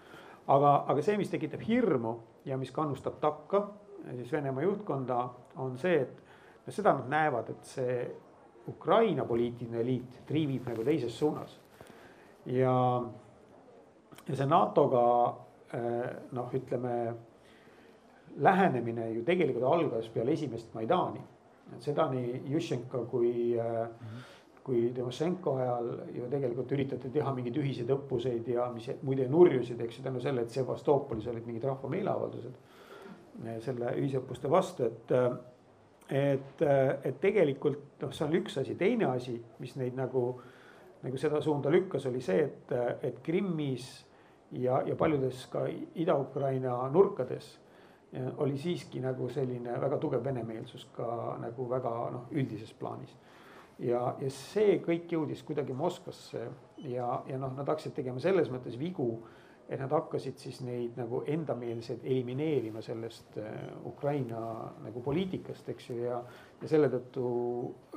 [0.48, 3.68] aga, aga see, mis tekitab hirmu ja mis kannustab takka
[4.14, 5.18] siis Venemaa juhtkonda,
[5.58, 6.25] on see, et
[6.66, 7.98] ja seda nad näevad, et see
[8.68, 11.60] Ukraina poliitiline eliit triivib nagu teises suunas.
[12.46, 12.74] ja,
[14.28, 15.06] ja see NATO-ga
[15.74, 16.96] eh, noh, ütleme
[18.38, 21.22] lähenemine ju tegelikult algas peale esimest Maidani.
[21.80, 24.24] seda nii Jušenko kui -hmm.
[24.64, 29.98] kui Timošenko ajal ju tegelikult üritati teha mingeid ühiseid õppuseid ja mis muide nurjusid, eks
[29.98, 32.54] ju, tänu sellele, et Sevastoopolis olid mingid rahva meeleavaldused
[33.46, 35.12] eh, selle ühisõppuste vastu, et
[36.10, 40.26] et, et tegelikult noh, see on üks asi, teine asi, mis neid nagu,
[41.04, 43.88] nagu seda suunda lükkas, oli see, et, et Krimmis
[44.52, 47.56] ja, ja paljudes ka Ida-Ukraina nurkades
[48.38, 53.16] oli siiski nagu selline väga tugev venemeelsus ka nagu väga noh, üldises plaanis.
[53.80, 56.46] ja, ja see kõik jõudis kuidagi Moskvasse
[56.86, 59.10] ja, ja noh, nad hakkasid tegema selles mõttes vigu
[59.70, 63.54] et nad hakkasid siis neid nagu endameelseid elimineerima sellest äh,
[63.86, 64.42] Ukraina
[64.84, 66.20] nagu poliitikast, eks ju, ja,
[66.62, 67.30] ja selle tõttu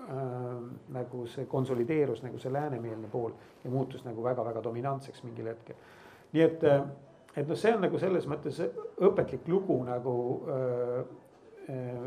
[0.01, 0.47] äh,
[0.97, 5.77] nagu see konsolideerus nagu see läänemeelne pool ja muutus nagu väga-väga dominantseks mingil hetkel.
[6.33, 6.87] nii et, äh,
[7.37, 8.63] et noh, see on nagu selles mõttes
[9.05, 10.15] õpetlik lugu nagu
[10.55, 10.95] äh,
[11.75, 12.07] äh,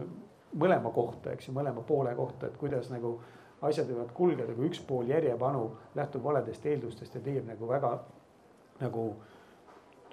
[0.57, 3.19] mõlema kohta, eks ju, mõlema poole kohta, et kuidas nagu
[3.61, 7.93] asjad võivad kulgeda, kui üks pool järjepanu lähtub valedest eeldustest ja teeb nagu väga
[8.81, 9.30] nagu äh,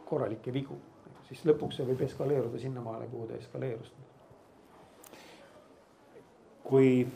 [0.08, 0.78] korralikke vigu,
[1.28, 3.92] siis lõpuks see võib eskaleeruda sinnamaale, kuhu ta eskaleerus.
[6.68, 7.06] kui,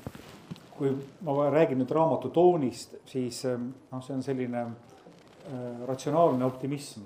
[0.78, 0.94] kui
[1.26, 7.04] ma räägin nüüd raamatu toonist, siis ähm, noh, see on selline äh, ratsionaalne optimism,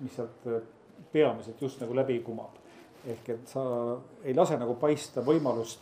[0.00, 0.60] mis sealt äh,
[1.12, 2.62] peamiselt just nagu läbi kumab.
[3.06, 3.62] ehk et sa
[4.24, 5.80] ei lase nagu paista võimalust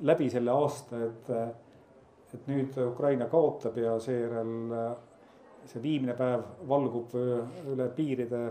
[0.00, 1.48] läbi selle aasta, et, äh,
[2.34, 4.72] et nüüd Ukraina kaotab ja seejärel
[5.68, 8.42] see viimne päev valgub üle piiride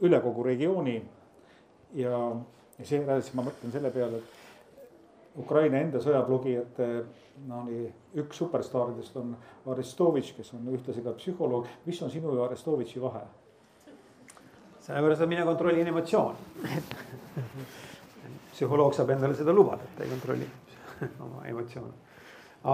[0.00, 1.00] üle kogu regiooni.
[1.94, 2.18] ja,
[2.78, 6.86] ja seejärel siis ma mõtlen selle peale, et Ukraina enda sõjablogijate
[7.48, 7.86] no nii
[8.20, 9.34] üks superstaaridest on
[9.70, 11.68] Arestovitš, kes on ühtlasi ka psühholoog.
[11.86, 13.22] mis on sinu ja Arestovitši vahe?
[14.80, 16.38] sellepärast, et mina kontrollin emotsioone
[18.52, 20.48] psühholoog saab endale seda lubada, et ta ei kontrolli
[21.26, 21.92] oma emotsioone.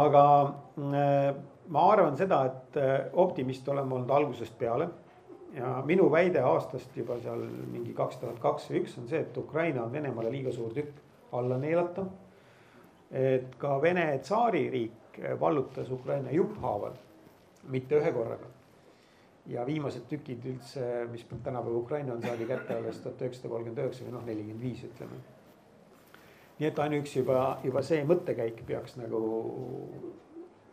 [0.00, 1.34] aga äh,
[1.68, 4.88] ma arvan seda, et äh, optimist oleme olnud algusest peale
[5.56, 9.36] ja minu väide aastast juba seal mingi kaks tuhat kaks või üks on see, et
[9.40, 11.00] Ukraina on Venemaale liiga suur tükk
[11.36, 12.06] alla neelata.
[13.10, 16.92] et ka Vene tsaaririik vallutas Ukraina jupphaaval,
[17.68, 18.46] mitte ühe korraga.
[19.46, 24.04] ja viimased tükid üldse, mis tänapäeva Ukraina on, saadi kätte alles tuhat üheksasada kolmkümmend üheksa
[24.04, 25.20] või noh, nelikümmend viis ütleme.
[26.58, 29.22] nii et ainuüksi juba, juba see mõttekäik peaks nagu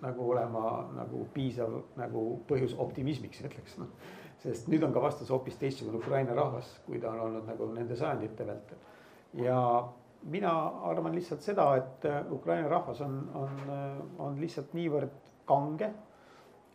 [0.01, 3.87] nagu olema nagu piisav nagu põhjus optimismiks, ütleks noh
[4.43, 7.95] sest nüüd on ka vastas hoopis teistsugune Ukraina rahvas, kui ta on olnud nagu nende
[7.95, 8.81] sajandite vältel.
[9.39, 9.59] ja
[10.23, 10.51] mina
[10.89, 15.15] arvan lihtsalt seda, et äh, Ukraina rahvas on, on, äh, on lihtsalt niivõrd
[15.47, 15.89] kange,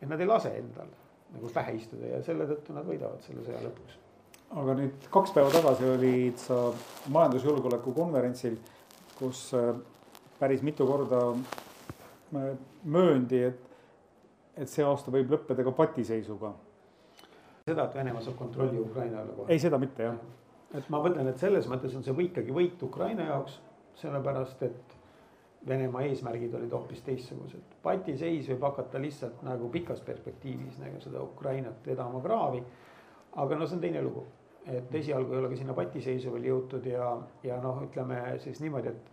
[0.01, 0.89] et nad ei lase endal
[1.33, 3.97] nagu pähe istuda ja selle tõttu nad võidavad selle sõja lõpuks.
[4.59, 6.59] aga nüüd kaks päeva tagasi olid sa
[7.13, 8.57] majandusjulgeoleku konverentsil,
[9.19, 9.75] kus äh,
[10.39, 11.21] päris mitu korda
[12.29, 13.61] mööndi, et,
[14.57, 16.53] et see aasta võib lõppeda ka patiseisuga
[17.69, 19.49] seda, et Venemaa saab kontrolli Ukraina üle kohe.
[19.53, 20.21] ei, seda mitte jah.
[20.77, 23.59] et ma mõtlen, et selles mõttes on see või ikkagi võit Ukraina jaoks,
[24.01, 24.97] sellepärast et
[25.67, 27.75] Venemaa eesmärgid olid hoopis teistsugused.
[27.83, 32.63] patiseis võib hakata lihtsalt nagu pikas perspektiivis nagu seda Ukrainat vedama kraavi.
[33.35, 34.25] aga no see on teine lugu,
[34.65, 38.87] et esialgu ei ole ka sinna patiseisu veel jõutud ja, ja noh, ütleme siis niimoodi,
[38.87, 39.11] et,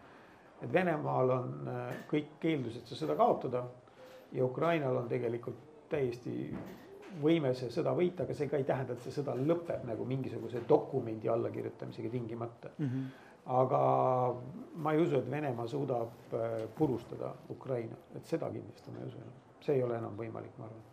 [0.63, 3.65] et Venemaal on äh, kõik eeldused see sõda kaotada
[4.33, 5.59] ja Ukrainal on tegelikult
[5.91, 6.55] täiesti
[7.23, 10.63] võime see sõda võita, aga see ka ei tähenda, et see sõda lõpeb nagu mingisuguse
[10.69, 12.87] dokumendi allakirjutamisega tingimata mm.
[12.87, 13.09] -hmm.
[13.63, 13.81] aga
[14.77, 19.19] ma ei usu, et Venemaa suudab äh, purustada Ukraina, et seda kindlasti ma ei usu
[19.67, 20.85] see ei ole enam võimalik, ma arvan.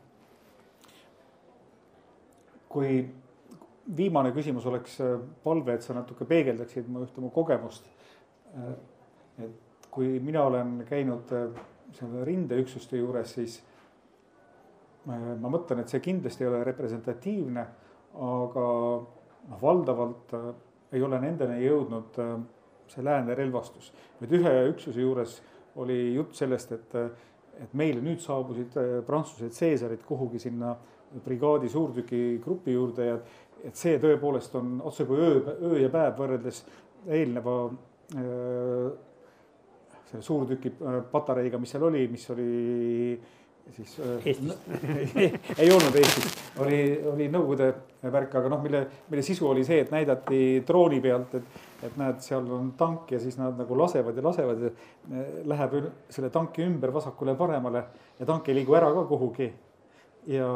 [2.73, 3.03] kui
[3.97, 7.85] viimane küsimus oleks äh, palve, et sa natuke peegeldaksid mu ühte mu kogemust.
[8.57, 8.71] Äh,
[9.45, 11.29] et kui mina olen käinud
[11.93, 13.59] seal rindeüksuste juures, siis
[15.09, 17.65] ma mõtlen, et see kindlasti ei ole representatiivne,
[18.13, 18.67] aga
[19.49, 20.49] noh, valdavalt äh,
[20.93, 22.33] ei ole nendeni jõudnud äh,
[22.91, 23.91] see lääne relvastus.
[24.21, 25.37] nüüd ühe üksuse juures
[25.81, 26.95] oli jutt sellest, et,
[27.63, 30.75] et meile nüüd saabusid äh, Prantsuse Caesarid kuhugi sinna
[31.23, 33.17] brigaadi suurtükigrupi juurde ja
[33.63, 36.63] et see tõepoolest on otsekui öö, öö ja päev võrreldes
[37.07, 37.57] eelneva
[38.17, 38.89] öö,
[40.09, 40.73] selle suurtüki
[41.11, 43.17] patareiga, mis seal oli, mis oli
[43.71, 44.25] siis äh,
[45.61, 47.69] ei olnud Eestis, oli, oli Nõukogude
[48.11, 52.19] värk, aga noh, mille, mille sisu oli see, et näidati drooni pealt, et, et näed,
[52.25, 55.77] seal on tank ja siis nad nagu lasevad ja lasevad ja äh, läheb
[56.13, 57.85] selle tanki ümber vasakule-paremale
[58.19, 59.53] ja tank ei liigu ära ka kuhugi.
[60.27, 60.49] ja,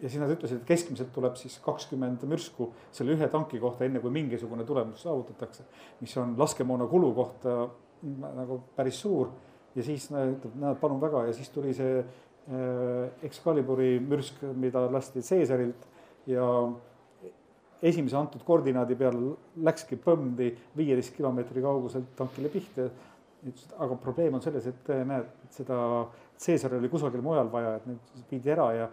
[0.00, 4.00] ja siis nad ütlesid, et keskmiselt tuleb siis kakskümmend mürsku selle ühe tanki kohta, enne
[4.00, 5.68] kui mingisugune tulemus saavutatakse,
[6.00, 7.60] mis on laskemoona kulu kohta
[8.00, 9.28] nagu päris suur
[9.76, 15.22] ja siis ütleb, näed, palun väga ja siis tuli see äh, Excaliburi mürsk, mida lasti
[15.22, 15.86] Caesarilt
[16.30, 16.46] ja
[17.82, 19.20] esimese antud koordinaadi peal
[19.64, 22.90] läkski põmdi viieteist kilomeetri kauguselt tankile pihta.
[23.78, 25.76] aga probleem on selles, et näed, et seda
[26.40, 28.88] Caesari oli kusagil mujal vaja, et nüüd viidi ära ja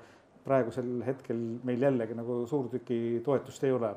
[0.47, 3.91] praegusel hetkel meil jällegi nagu suurtüki toetust ei ole.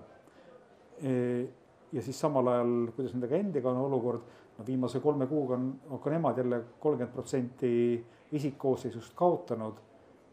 [1.92, 4.26] ja siis samal ajal, kuidas nendega endiga on olukord,
[4.60, 9.74] no viimase kolme kuuga on, on ka nemad jälle kolmkümmend protsenti isikkoosseisust kaotanud.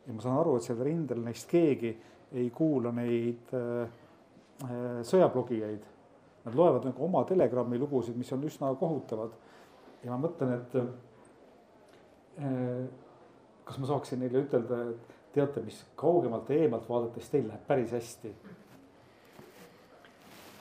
[0.07, 1.93] ja ma saan aru, et seal rindel neist keegi
[2.31, 3.89] ei kuula neid äh,
[5.07, 5.83] sõjablogijaid.
[6.45, 9.31] Nad loevad nagu oma Telegrami lugusid, mis on üsna kohutavad.
[10.03, 10.75] ja ma mõtlen, et
[12.43, 12.85] äh,
[13.63, 17.91] kas ma saaksin neile ütelda, et teate, mis kaugemalt ja eemalt vaadates teil läheb päris
[17.95, 18.35] hästi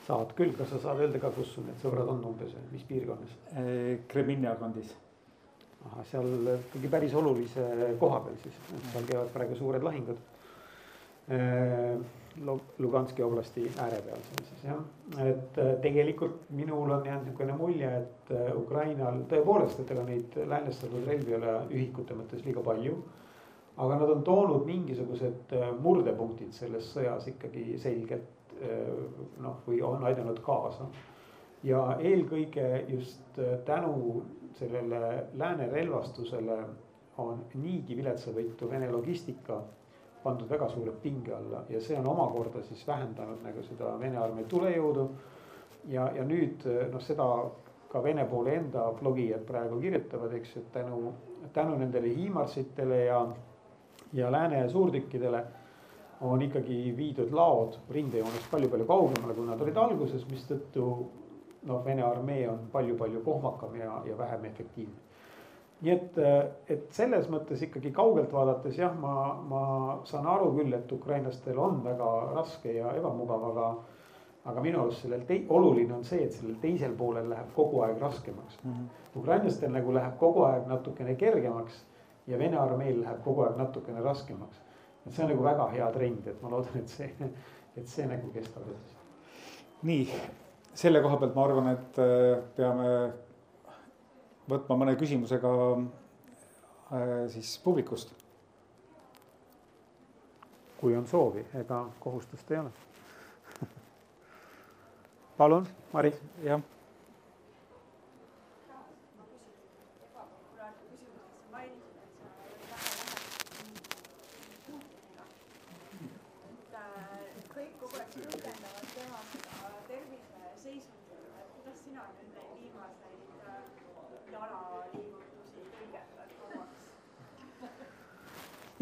[0.07, 3.35] saad küll, kas sa saad öelda ka, kus sul need sõbrad on umbes, mis piirkonnas?
[4.11, 4.95] Kreminna kandis.
[5.87, 7.65] ahah, seal ikkagi päris olulise
[8.01, 8.55] koha peal siis,
[8.93, 10.23] seal käivad praegu suured lahingud.
[12.83, 14.81] Luganski oblasti ääre peal seal siis jah,
[15.25, 21.35] et tegelikult minul on jäänud niisugune mulje, et Ukrainal tõepoolest, et ega neid läänestatud relvi
[21.35, 22.99] ei ole ühikute mõttes liiga palju.
[23.77, 25.51] aga nad on toonud mingisugused
[25.83, 28.36] murdepunktid selles sõjas ikkagi selgelt
[29.43, 30.87] noh, või on aidanud kaasa.
[31.63, 34.23] ja eelkõige just eh, tänu
[34.59, 36.59] sellele lääne relvastusele
[37.19, 39.63] on niigi viletsavõitu Vene logistika
[40.23, 44.45] pandud väga suure pinge alla ja see on omakorda siis vähendanud nagu seda Vene armee
[44.45, 45.09] tulejõudu.
[45.89, 47.27] ja, ja nüüd eh, noh, seda
[47.89, 51.13] ka Vene poole enda blogijad praegu kirjutavad, eks, et tänu,
[51.53, 53.27] tänu nendele Hiimarsitele ja,
[54.13, 55.45] ja lääne suurtükkidele
[56.21, 60.87] on ikkagi viidud laod rindejoonest palju-palju kaugemale, kui nad olid alguses, mistõttu
[61.67, 65.03] noh, Vene armee on palju-palju kohmakam ja, ja vähem efektiivne.
[65.81, 66.15] nii et,
[66.73, 69.65] et selles mõttes ikkagi kaugelt vaadates jah, ma, ma
[70.09, 73.69] saan aru küll, et ukrainlastel on väga raske ja ebamugav, aga
[74.47, 77.99] aga minu arust sellel tei-, oluline on see, et sellel teisel poolel läheb kogu aeg
[78.01, 78.73] raskemaks mm.
[78.73, 79.19] -hmm.
[79.21, 81.85] ukrainlastel nagu läheb kogu aeg natukene kergemaks
[82.27, 84.63] ja Vene armeel läheb kogu aeg natukene raskemaks
[85.07, 87.31] et see on nagu väga hea trend, et ma loodan, et see,
[87.77, 88.97] et see nagu kestab edasi.
[89.87, 90.21] nii,
[90.75, 92.91] selle koha pealt ma arvan, et äh, peame
[94.51, 98.15] võtma mõne küsimusega äh, siis publikust.
[100.77, 102.71] kui on soovi, ega kohustust ei ole
[105.39, 105.65] palun,
[105.95, 106.13] Mari.
[106.45, 106.61] jah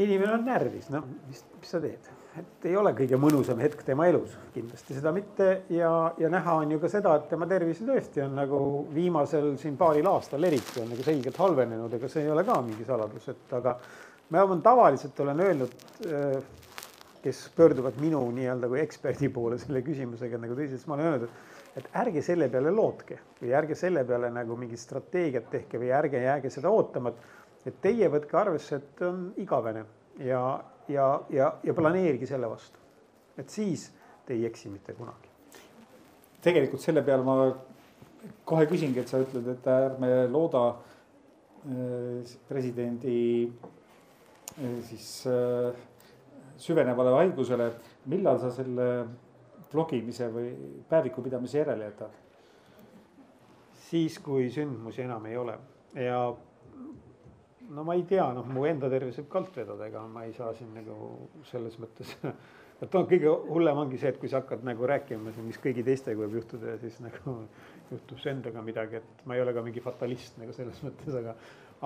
[0.02, 2.08] inimene on närvis, noh, mis, mis sa teed,
[2.40, 6.74] et ei ole kõige mõnusam hetk tema elus, kindlasti seda mitte ja, ja näha on
[6.74, 8.58] ju ka seda, et tema tervis tõesti on nagu
[8.94, 12.86] viimasel siin paaril aastal eriti on nagu selgelt halvenenud, ega see ei ole ka mingi
[12.88, 13.78] saladus, et aga
[14.34, 15.80] ma olen tavaliselt olen öelnud,
[17.24, 21.52] kes pöörduvad minu nii-öelda kui eksperdi poole selle küsimusega nagu tõsiselt, ma olen öelnud, et
[21.74, 26.20] et ärge selle peale lootke või ärge selle peale nagu mingit strateegiat tehke või ärge
[26.22, 29.84] jääge seda ootama, et et teie võtke arvesse, et on igavene
[30.20, 30.42] ja,
[30.88, 32.80] ja, ja, ja planeerige selle vastu.
[33.38, 33.90] et siis
[34.26, 35.30] te ei eksi mitte kunagi.
[36.44, 37.38] tegelikult selle peale ma
[38.44, 45.72] kohe küsingi, et sa ütled, et ärme looda äh, presidendi äh, siis äh,
[46.56, 47.72] süvenevale haigusele.
[48.06, 49.06] millal sa selle
[49.72, 50.50] blogimise või
[50.88, 52.20] päeviku pidamise järele jätad?
[53.88, 55.58] siis, kui sündmusi enam ei ole
[55.94, 56.18] ja
[57.70, 60.52] no ma ei tea, noh, mu enda tervis võib kalt vedada, ega ma ei saa
[60.56, 62.12] siin nagu selles mõttes
[62.84, 66.20] et noh, kõige hullem ongi see, et kui sa hakkad nagu rääkima, mis kõigi teistega
[66.20, 67.36] võib juhtuda ja siis nagu
[67.92, 71.36] juhtub su endaga midagi, et ma ei ole ka mingi fatalist nagu selles mõttes, aga.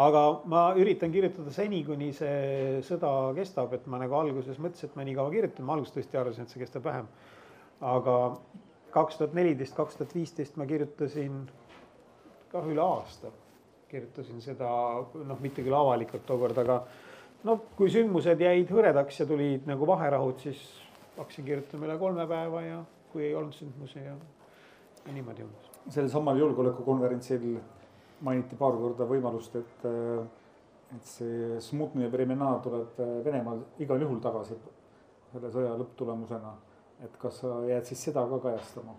[0.08, 4.96] aga ma üritan kirjutada seni, kuni see sõda kestab, et ma nagu alguses mõtlesin, et
[4.98, 7.10] ma nii kaua kirjutan, ma alguses tõesti arvasin, et see kestab vähem.
[7.78, 8.16] aga
[8.94, 11.44] kaks tuhat neliteist, kaks tuhat viisteist ma kirjutasin
[12.48, 13.30] kah üle aasta
[13.88, 14.68] kirjutasin seda
[15.28, 16.82] noh, mitte küll avalikult tookord, aga
[17.48, 20.60] no kui sündmused jäid hõredaks ja tulid nagu vaherahud, siis
[21.16, 24.14] hakkasin kirjutama üle kolme päeva ja kui ei olnud sündmusi ja,
[25.06, 25.70] ja niimoodi umbes.
[25.88, 27.48] sellel samal julgeolekukonverentsil
[28.26, 29.86] mainiti paar korda võimalust, et,
[30.96, 34.58] et see Smutnõi Vremena tuleb Venemaal igal juhul tagasi
[35.32, 36.54] selle sõja lõpptulemusena.
[37.04, 38.96] et kas sa jääd siis seda ka kajastama?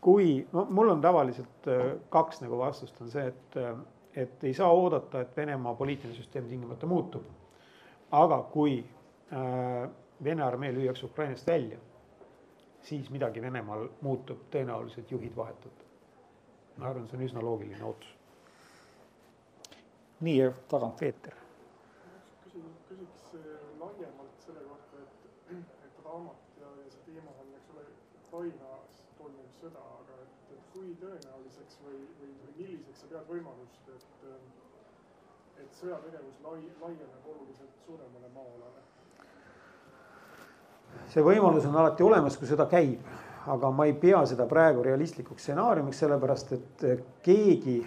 [0.00, 3.76] Kui, no mul on tavaliselt äh, kaks nagu vastust on see, et, äh,
[4.22, 7.24] et ei saa oodata, et Venemaa poliitiline süsteem tingimata muutub.
[8.10, 8.80] aga kui
[9.32, 9.90] äh,
[10.24, 11.78] Vene armee lüüakse Ukrainast välja,
[12.82, 15.86] siis midagi Venemaal muutub, tõenäoliselt juhid vahetuvad.
[16.76, 18.16] ma arvan, see on üsna loogiline otsus.
[20.20, 20.96] nii, tagant.
[20.96, 21.34] Peeter.
[22.44, 23.32] küsin, küsiks
[23.80, 25.04] laiemalt selle kohta,
[25.50, 27.86] et, et raamat ja, ja see teema on, eks ole,
[28.24, 28.79] Ukraina
[29.60, 34.28] sõda, aga et, et kui tõenäoliseks või, või, või milliseks sa pead võimalust, et,
[35.62, 38.86] et sõjategevus lai, laieneb oluliselt suuremale maa-alale?
[41.10, 43.02] see võimalus on alati olemas, kui sõda käib,
[43.50, 46.84] aga ma ei pea seda praegu realistlikuks stsenaariumiks, sellepärast et
[47.24, 47.78] keegi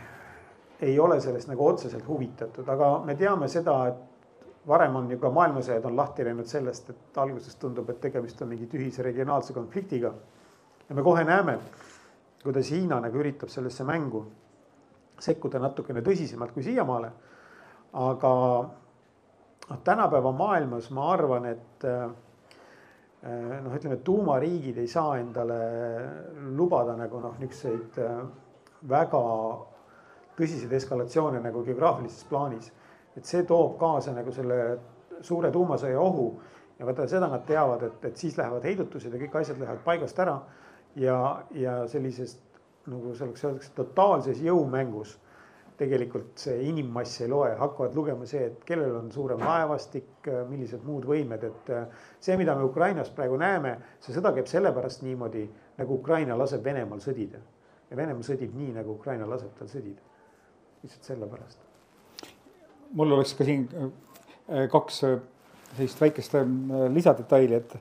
[0.83, 5.31] ei ole sellest nagu otseselt huvitatud, aga me teame seda, et varem on ju ka
[5.33, 10.13] maailmasõjad on lahti läinud sellest, et alguses tundub, et tegemist on mingi tühise regionaalse konfliktiga.
[10.89, 11.57] Ja me kohe näeme,
[12.43, 14.25] kuidas Hiina nagu üritab sellesse mängu
[15.19, 17.11] sekkuda natukene tõsisemalt kui siiamaale.
[17.93, 18.29] aga
[19.69, 22.07] noh, tänapäeva maailmas ma arvan, et eh,
[23.63, 25.59] noh, ütleme, tuumariigid ei saa endale
[26.57, 28.23] lubada nagu noh, niisuguseid eh,
[28.89, 29.21] väga
[30.37, 32.71] tõsiseid eskalatsioone nagu geograafilises plaanis
[33.17, 34.59] et see toob kaasa nagu selle
[35.23, 36.27] suure tuumasõja ohu
[36.79, 40.19] ja vaata seda nad teavad, et, et siis lähevad heidutused ja kõik asjad lähevad paigast
[40.19, 40.39] ära.
[40.95, 41.17] Ja,
[41.51, 42.39] ja sellisest
[42.91, 45.17] nagu selleks öeldakse totaalses jõumängus
[45.77, 51.07] tegelikult see inimmass ei loe, hakkavad lugema see, et kellel on suurem laevastik, millised muud
[51.09, 51.71] võimed, et
[52.19, 53.73] see, mida me Ukrainas praegu näeme,
[54.03, 55.47] see sõda käib sellepärast niimoodi,
[55.81, 57.41] nagu Ukraina laseb Venemaal sõdida.
[57.89, 60.01] ja Venemaa sõdib nii, nagu Ukraina laseb tal sõdida.
[60.83, 61.73] lihtsalt sellepärast
[62.93, 65.17] mul oleks ka siin äh, kaks äh,
[65.73, 66.35] sellist väikest
[66.93, 67.75] lisadetaili, et,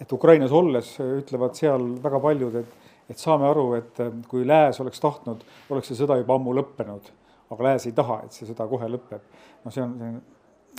[0.00, 5.00] et Ukrainas olles ütlevad seal väga paljud, et, et saame aru, et kui lääs oleks
[5.02, 7.12] tahtnud, oleks see sõda juba ammu lõppenud.
[7.50, 9.22] aga lääs ei taha, et see sõda kohe lõpeb.
[9.64, 10.20] no see on, see on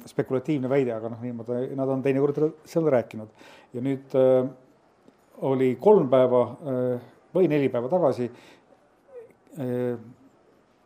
[0.06, 3.30] spekulatiivne väide, aga noh, niimoodi nad on teinekord seda rääkinud.
[3.74, 4.50] ja nüüd äh,
[5.48, 9.98] oli kolm päeva äh, või neli päeva tagasi äh,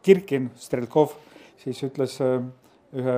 [0.01, 1.13] Kirkin, Strelkov
[1.61, 2.39] siis ütles äh,
[2.97, 3.17] ühe,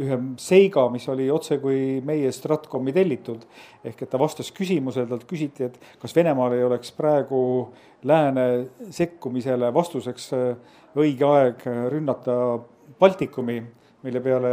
[0.00, 3.44] ühe seiga, mis oli otse kui meie Stratkomi tellitud.
[3.84, 7.72] ehk et ta vastas küsimusele, talt küsiti, et kas Venemaal ei oleks praegu
[8.02, 10.56] lääne sekkumisele vastuseks äh,
[10.96, 12.60] õige aeg rünnata
[13.00, 13.62] Baltikumi
[14.04, 14.48] mille peale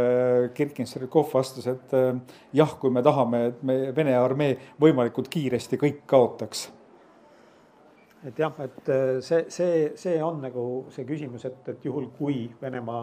[0.54, 2.14] Kirkin-Serkov vastas, et äh,
[2.52, 6.70] jah, kui me tahame, et me Vene armee võimalikult kiiresti kõik kaotaks
[8.26, 10.64] et jah, et äh, see, see, see on nagu
[10.94, 13.02] see küsimus, et, et juhul kui Venemaa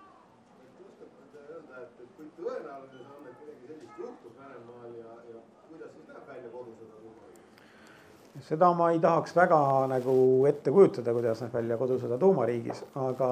[8.47, 9.59] seda ma ei tahaks väga
[9.91, 10.15] nagu
[10.49, 13.31] ette kujutada, kuidas näeb välja kodusõda tuumariigis, aga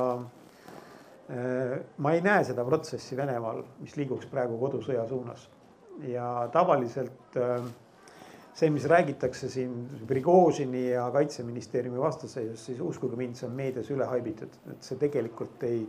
[1.29, 5.47] äh, ma ei näe seda protsessi Venemaal, mis liiguks praegu kodusõja suunas.
[6.07, 7.65] ja tavaliselt äh,
[8.53, 9.73] see, mis räägitakse siin
[10.07, 15.63] Prigožini ja kaitseministeeriumi vastaseisust, siis uskuge mind, see on meedias üle haibitud, et see tegelikult
[15.67, 15.83] ei,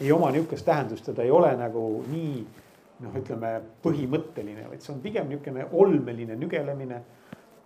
[0.00, 2.46] ei oma niisugust tähendust ja ta ei ole nagu nii
[3.04, 3.52] noh, ütleme
[3.84, 7.02] põhimõtteline, vaid see on pigem niisugune olmeline nügelemine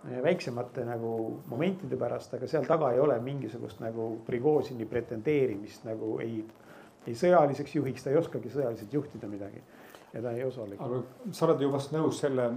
[0.01, 1.11] väiksemate nagu
[1.49, 6.39] momentide pärast, aga seal taga ei ole mingisugust nagu Prigožini pretendeerimist nagu ei,
[7.05, 9.61] ei sõjaliseks juhiks, ta ei oskagi sõjaliselt juhtida midagi
[10.13, 10.77] ja ta ei osale.
[10.79, 12.47] aga sa oled ju vast nõus selle,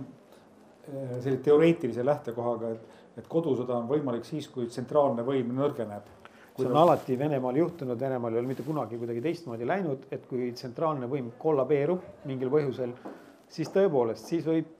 [0.89, 6.09] eh, selle teoreetilise lähtekohaga, et, et kodusõda on võimalik siis, kui tsentraalne võim nõrgeneb.
[6.57, 10.53] see on alati Venemaal juhtunud, Venemaal ei ole mitte kunagi kuidagi teistmoodi läinud, et kui
[10.53, 12.95] tsentraalne võim kollabeerub mingil põhjusel,
[13.49, 14.71] siis tõepoolest, siis võib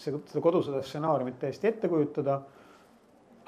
[0.00, 2.42] seda kodusõda stsenaariumit täiesti ette kujutada.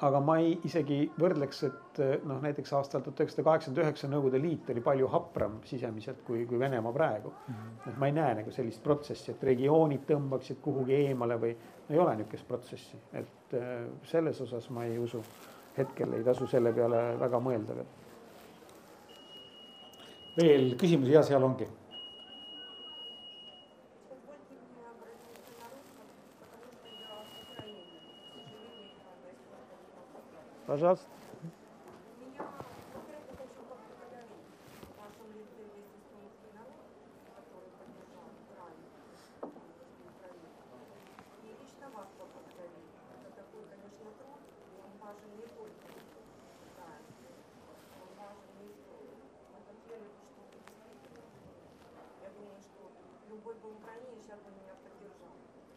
[0.05, 4.69] aga ma ei isegi võrdleks, et noh, näiteks aastal tuhat üheksasada kaheksakümmend üheksa Nõukogude Liit
[4.73, 7.53] oli palju hapram sisemiselt kui, kui Venemaa praegu mm.
[7.53, 7.89] -hmm.
[7.89, 11.99] et ma ei näe nagu sellist protsessi, et regioonid tõmbaksid kuhugi eemale või no ei
[11.99, 15.23] ole niisugust protsessi, et äh, selles osas ma ei usu.
[15.77, 17.87] hetkel ei tasu selle peale väga mõelda veel.
[20.37, 21.67] veel küsimusi ja seal ongi
[30.65, 31.05] Пожалуйста.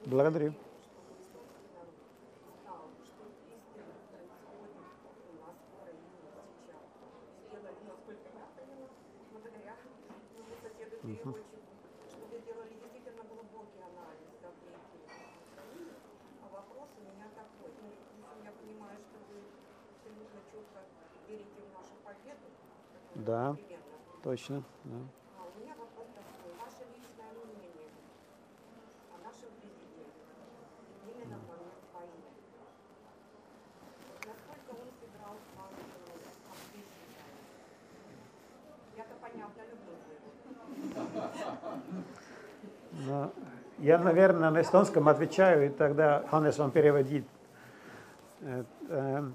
[0.07, 0.58] Благодарю.
[23.19, 23.53] Да.
[23.53, 23.79] будет.
[24.23, 24.63] Точно.
[24.85, 24.97] Да.
[25.39, 26.53] А у меня вопрос такой.
[26.59, 27.91] Ваше личное мнение
[29.13, 30.33] о нашем президенте
[31.05, 32.31] именно в момент войны.
[34.27, 36.25] Насколько он сыграл важную роль?
[38.97, 39.99] Я-то понятно люблю
[43.79, 47.25] я, наверное, на эстонском отвечаю, и тогда Hannes вам переводит.
[48.41, 49.35] et ähm,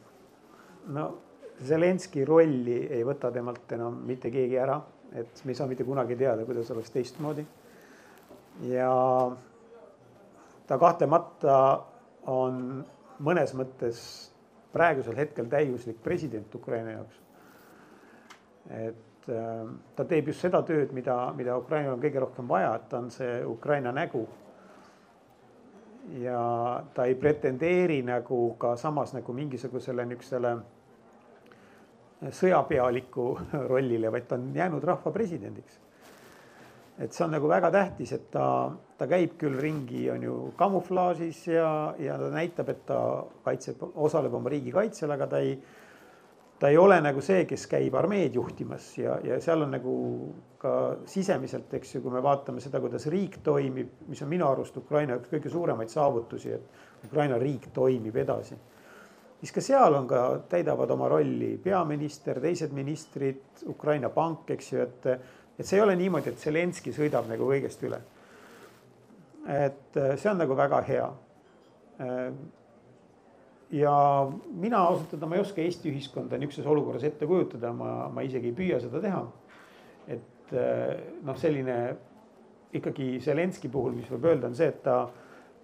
[0.88, 1.18] no
[1.62, 4.80] Zelenski rolli ei võta temalt enam mitte keegi ära,
[5.14, 7.46] et me ei saa mitte kunagi teada, kuidas oleks teistmoodi.
[8.70, 8.90] ja
[10.68, 11.56] ta kahtlemata
[12.30, 12.84] on
[13.20, 14.02] mõnes mõttes
[14.74, 17.20] praegusel hetkel täiuslik president Ukraina jaoks.
[18.70, 22.88] et äh, ta teeb just seda tööd, mida, mida Ukrainal on kõige rohkem vaja, et
[22.90, 24.28] ta on see Ukraina nägu.
[26.20, 30.58] ja ta ei pretendeeri nagu ka samas nagu mingisugusele niisugusele
[32.32, 33.28] sõjapealiku
[33.72, 35.80] rollile, vaid ta on jäänud rahva presidendiks.
[37.00, 41.48] et see on nagu väga tähtis, et ta, ta käib küll ringi, on ju kamuflaažis
[41.48, 43.00] ja, ja ta näitab, et ta
[43.44, 45.58] kaitseb, osaleb oma riigi kaitsel, aga ta ei
[46.64, 49.94] ta ei ole nagu see, kes käib armeed juhtimas ja, ja seal on nagu
[50.62, 50.74] ka
[51.12, 55.18] sisemiselt, eks ju, kui me vaatame seda, kuidas riik toimib, mis on minu arust Ukraina
[55.20, 58.56] üks kõige suuremaid saavutusi, et Ukraina riik toimib edasi.
[59.44, 64.80] Siis ka seal on ka, täidavad oma rolli peaminister, teised ministrid, Ukraina pank, eks ju,
[64.86, 65.08] et,
[65.60, 68.00] et see ei ole niimoodi, et Zelenskõi sõidab nagu kõigest üle.
[69.44, 71.08] et see on nagu väga hea
[73.76, 73.96] ja
[74.48, 78.54] mina ausalt öelda, ma ei oska Eesti ühiskonda niisuguses olukorras ette kujutada, ma, ma isegi
[78.54, 79.26] ei püüa seda teha.
[80.08, 80.56] et
[81.28, 81.78] noh, selline
[82.80, 85.02] ikkagi Zelenskõi puhul, mis võib öelda, on see, et ta,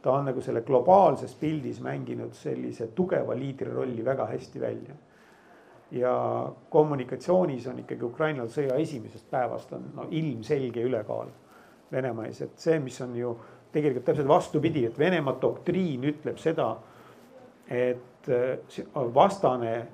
[0.01, 4.95] ta on nagu selle globaalses pildis mänginud sellise tugeva liidri rolli väga hästi välja.
[5.91, 11.31] ja kommunikatsioonis on ikkagi Ukrainal sõja esimesest päevast on no ilmselge ülekaal
[11.91, 13.31] Venemaa ees, et see, mis on ju
[13.73, 16.75] tegelikult täpselt vastupidi, et Venemaa doktriin ütleb seda
[17.69, 18.29] et
[19.13, 19.87] vastane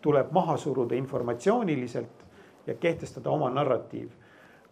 [0.00, 2.24] tuleb maha suruda informatsiooniliselt
[2.66, 4.08] ja kehtestada oma narratiiv.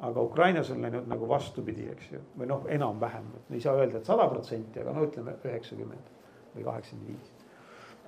[0.00, 3.98] Aga Ukrainas on läinud nagu vastupidi, eks ju, või noh, enam-vähem, et ei saa öelda,
[3.98, 6.10] et sada protsenti, aga no ütleme üheksakümmend
[6.54, 7.32] või kaheksakümmend viis.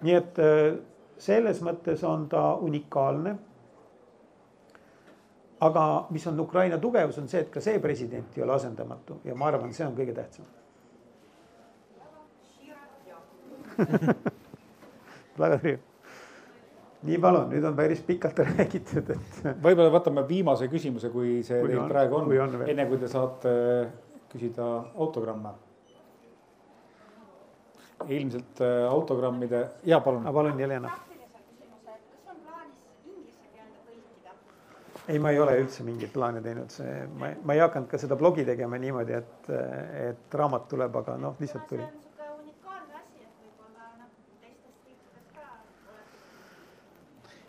[0.04, 0.40] nii et
[1.18, 3.38] selles mõttes on ta unikaalne.
[5.60, 9.34] aga mis on Ukraina tugevus, on see, et ka see president ei ole asendamatu ja
[9.34, 10.46] ma arvan, see on kõige tähtsam
[15.38, 15.87] väga hea.
[17.06, 19.40] Nii palun, nüüd on päris pikalt räägitud, et.
[19.62, 22.98] võib-olla võtame viimase küsimuse, kui see Kui teil on- praegu on, kui on enne kui
[22.98, 23.52] te saate
[24.32, 25.54] küsida autogramme.
[28.08, 30.22] ilmselt äh, autogrammide, jaa, palun.
[30.32, 30.88] palun, Jelena.
[30.88, 34.32] praktilise küsimuse, et kas on plaanis inglise keelde tõlkida?
[35.08, 38.16] ei, ma ei ole üldse mingit plaani teinud, see, ma, ma ei hakanud ka seda
[38.20, 39.50] blogi tegema niimoodi, et,
[40.04, 41.82] et raamat tuleb, aga noh, lihtsalt tuli.
[41.82, 44.10] on niisugune unikaalne asi, et võib-olla noh,
[44.44, 45.46] teistes riikides ka
[45.96, 46.22] oleks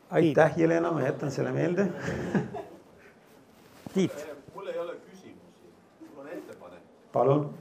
[0.10, 1.88] aitäh, Jelena, ma jätan selle meelde.
[3.94, 5.70] Tiit, mul ei ole küsimusi,
[6.02, 6.84] mul on ettepanek.
[7.14, 7.54] palun.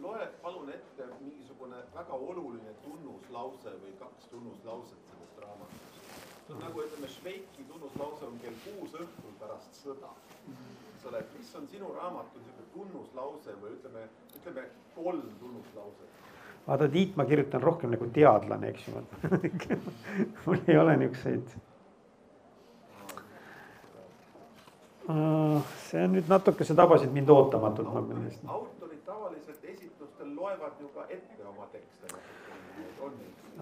[0.00, 6.00] loe palun ette mingisugune väga oluline tunnuslause või kaks tunnuslauset sellest raamatust.
[6.46, 10.12] see on nagu ütleme, Šveiki tunnuslause on kell kuus õhtul pärast sõda.
[10.92, 16.22] eks ole, mis on sinu raamatul niisugune tunnuslause või ütleme, ütleme kolm tunnuslauset.
[16.66, 19.04] vaata, Tiit, ma kirjutan rohkem nagu teadlane, eks ju.
[20.46, 21.60] mul ei ole niisuguseid.
[25.06, 31.42] See on nüüd natuke, sa tabasid mind ootamatult, autorid tavaliselt esitlustel loevad ju ka ette
[31.48, 32.06] oma tekste.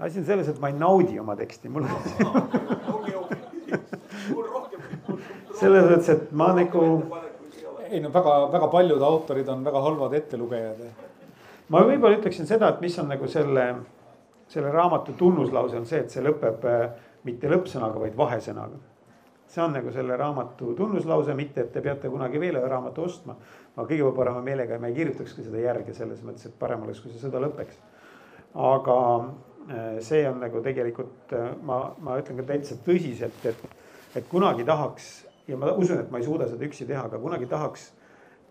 [0.00, 1.88] asi on selles, et ma ei naudi oma teksti, mul
[5.60, 6.84] selles mõttes, et ma nagu,
[7.88, 10.84] ei no väga-väga paljud autorid on väga halvad ettelugejad.
[11.68, 13.66] ma võib-olla ütleksin seda, et mis on nagu selle,
[14.48, 16.88] selle raamatu tunnuslause on see, et see lõpeb äh,
[17.24, 18.89] mitte lõppsõnaga, vaid vahesõnaga.
[19.50, 23.36] See on nagu selle raamatu tunnuslause, mitte et te peate kunagi veel ühe raamatu ostma.
[23.76, 27.10] ma kõige parema meelega ma ei kirjutakski seda järge selles mõttes, et parem oleks, kui
[27.10, 27.80] see sõda lõpeks.
[28.54, 33.66] aga äh, see on nagu tegelikult äh, ma, ma ütlen ka täitsa tõsiselt, et,
[34.14, 35.10] et kunagi tahaks
[35.50, 37.90] ja ma usun, et ma ei suuda seda üksi teha, aga kunagi tahaks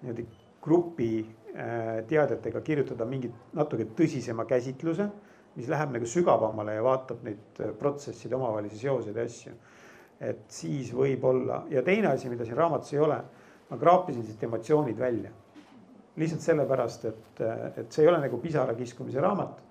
[0.02, 0.28] niimoodi
[0.62, 5.08] grupi äh, teadjatega kirjutada mingit natuke tõsisema käsitluse,
[5.56, 9.56] mis läheb nagu sügavamale ja vaatab neid protsesside omavahelisi seoseid ja asju.
[10.20, 13.20] Et siis võib-olla ja teine asi, mida siin raamatus ei ole,
[13.70, 15.32] ma kraapisin siit emotsioonid välja.
[16.20, 17.41] lihtsalt sellepärast, et,
[17.80, 19.61] et see ei ole nagu pisara kiskumise raamat.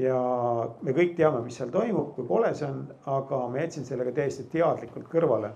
[0.00, 0.20] ja
[0.82, 4.46] me kõik teame, mis seal toimub, kui kole see on, aga ma jätsin sellega täiesti
[4.52, 5.52] teadlikult kõrvale.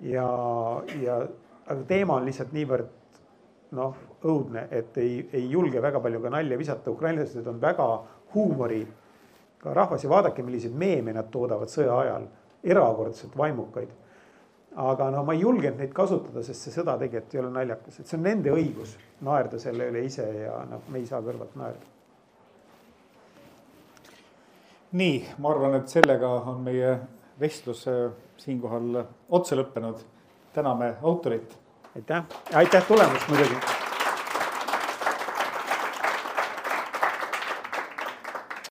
[0.00, 0.28] ja,
[1.02, 1.18] ja,
[1.66, 2.94] aga teema on lihtsalt niivõrd
[3.76, 7.88] noh, õudne, et ei, ei julge väga palju ka nalja visata, ukrainlased on väga
[8.34, 8.86] huumori
[9.58, 12.28] ka rahvas ja vaadake, milliseid meeme nad toodavad sõja ajal,
[12.64, 13.88] erakordselt vaimukaid.
[14.78, 18.06] aga no ma ei julgenud neid kasutada, sest see sõda tegelikult ei ole naljakas, et
[18.06, 18.92] see on nende õigus
[19.26, 21.94] naerda selle üle ise ja noh, me ei saa kõrvalt naerda.
[24.92, 26.94] nii, ma arvan, et sellega on meie
[27.40, 30.04] vestlus äh, siinkohal otsa lõppenud.
[30.52, 31.58] täname autorit
[31.96, 33.77] aitäh, aitäh tulemast muidugi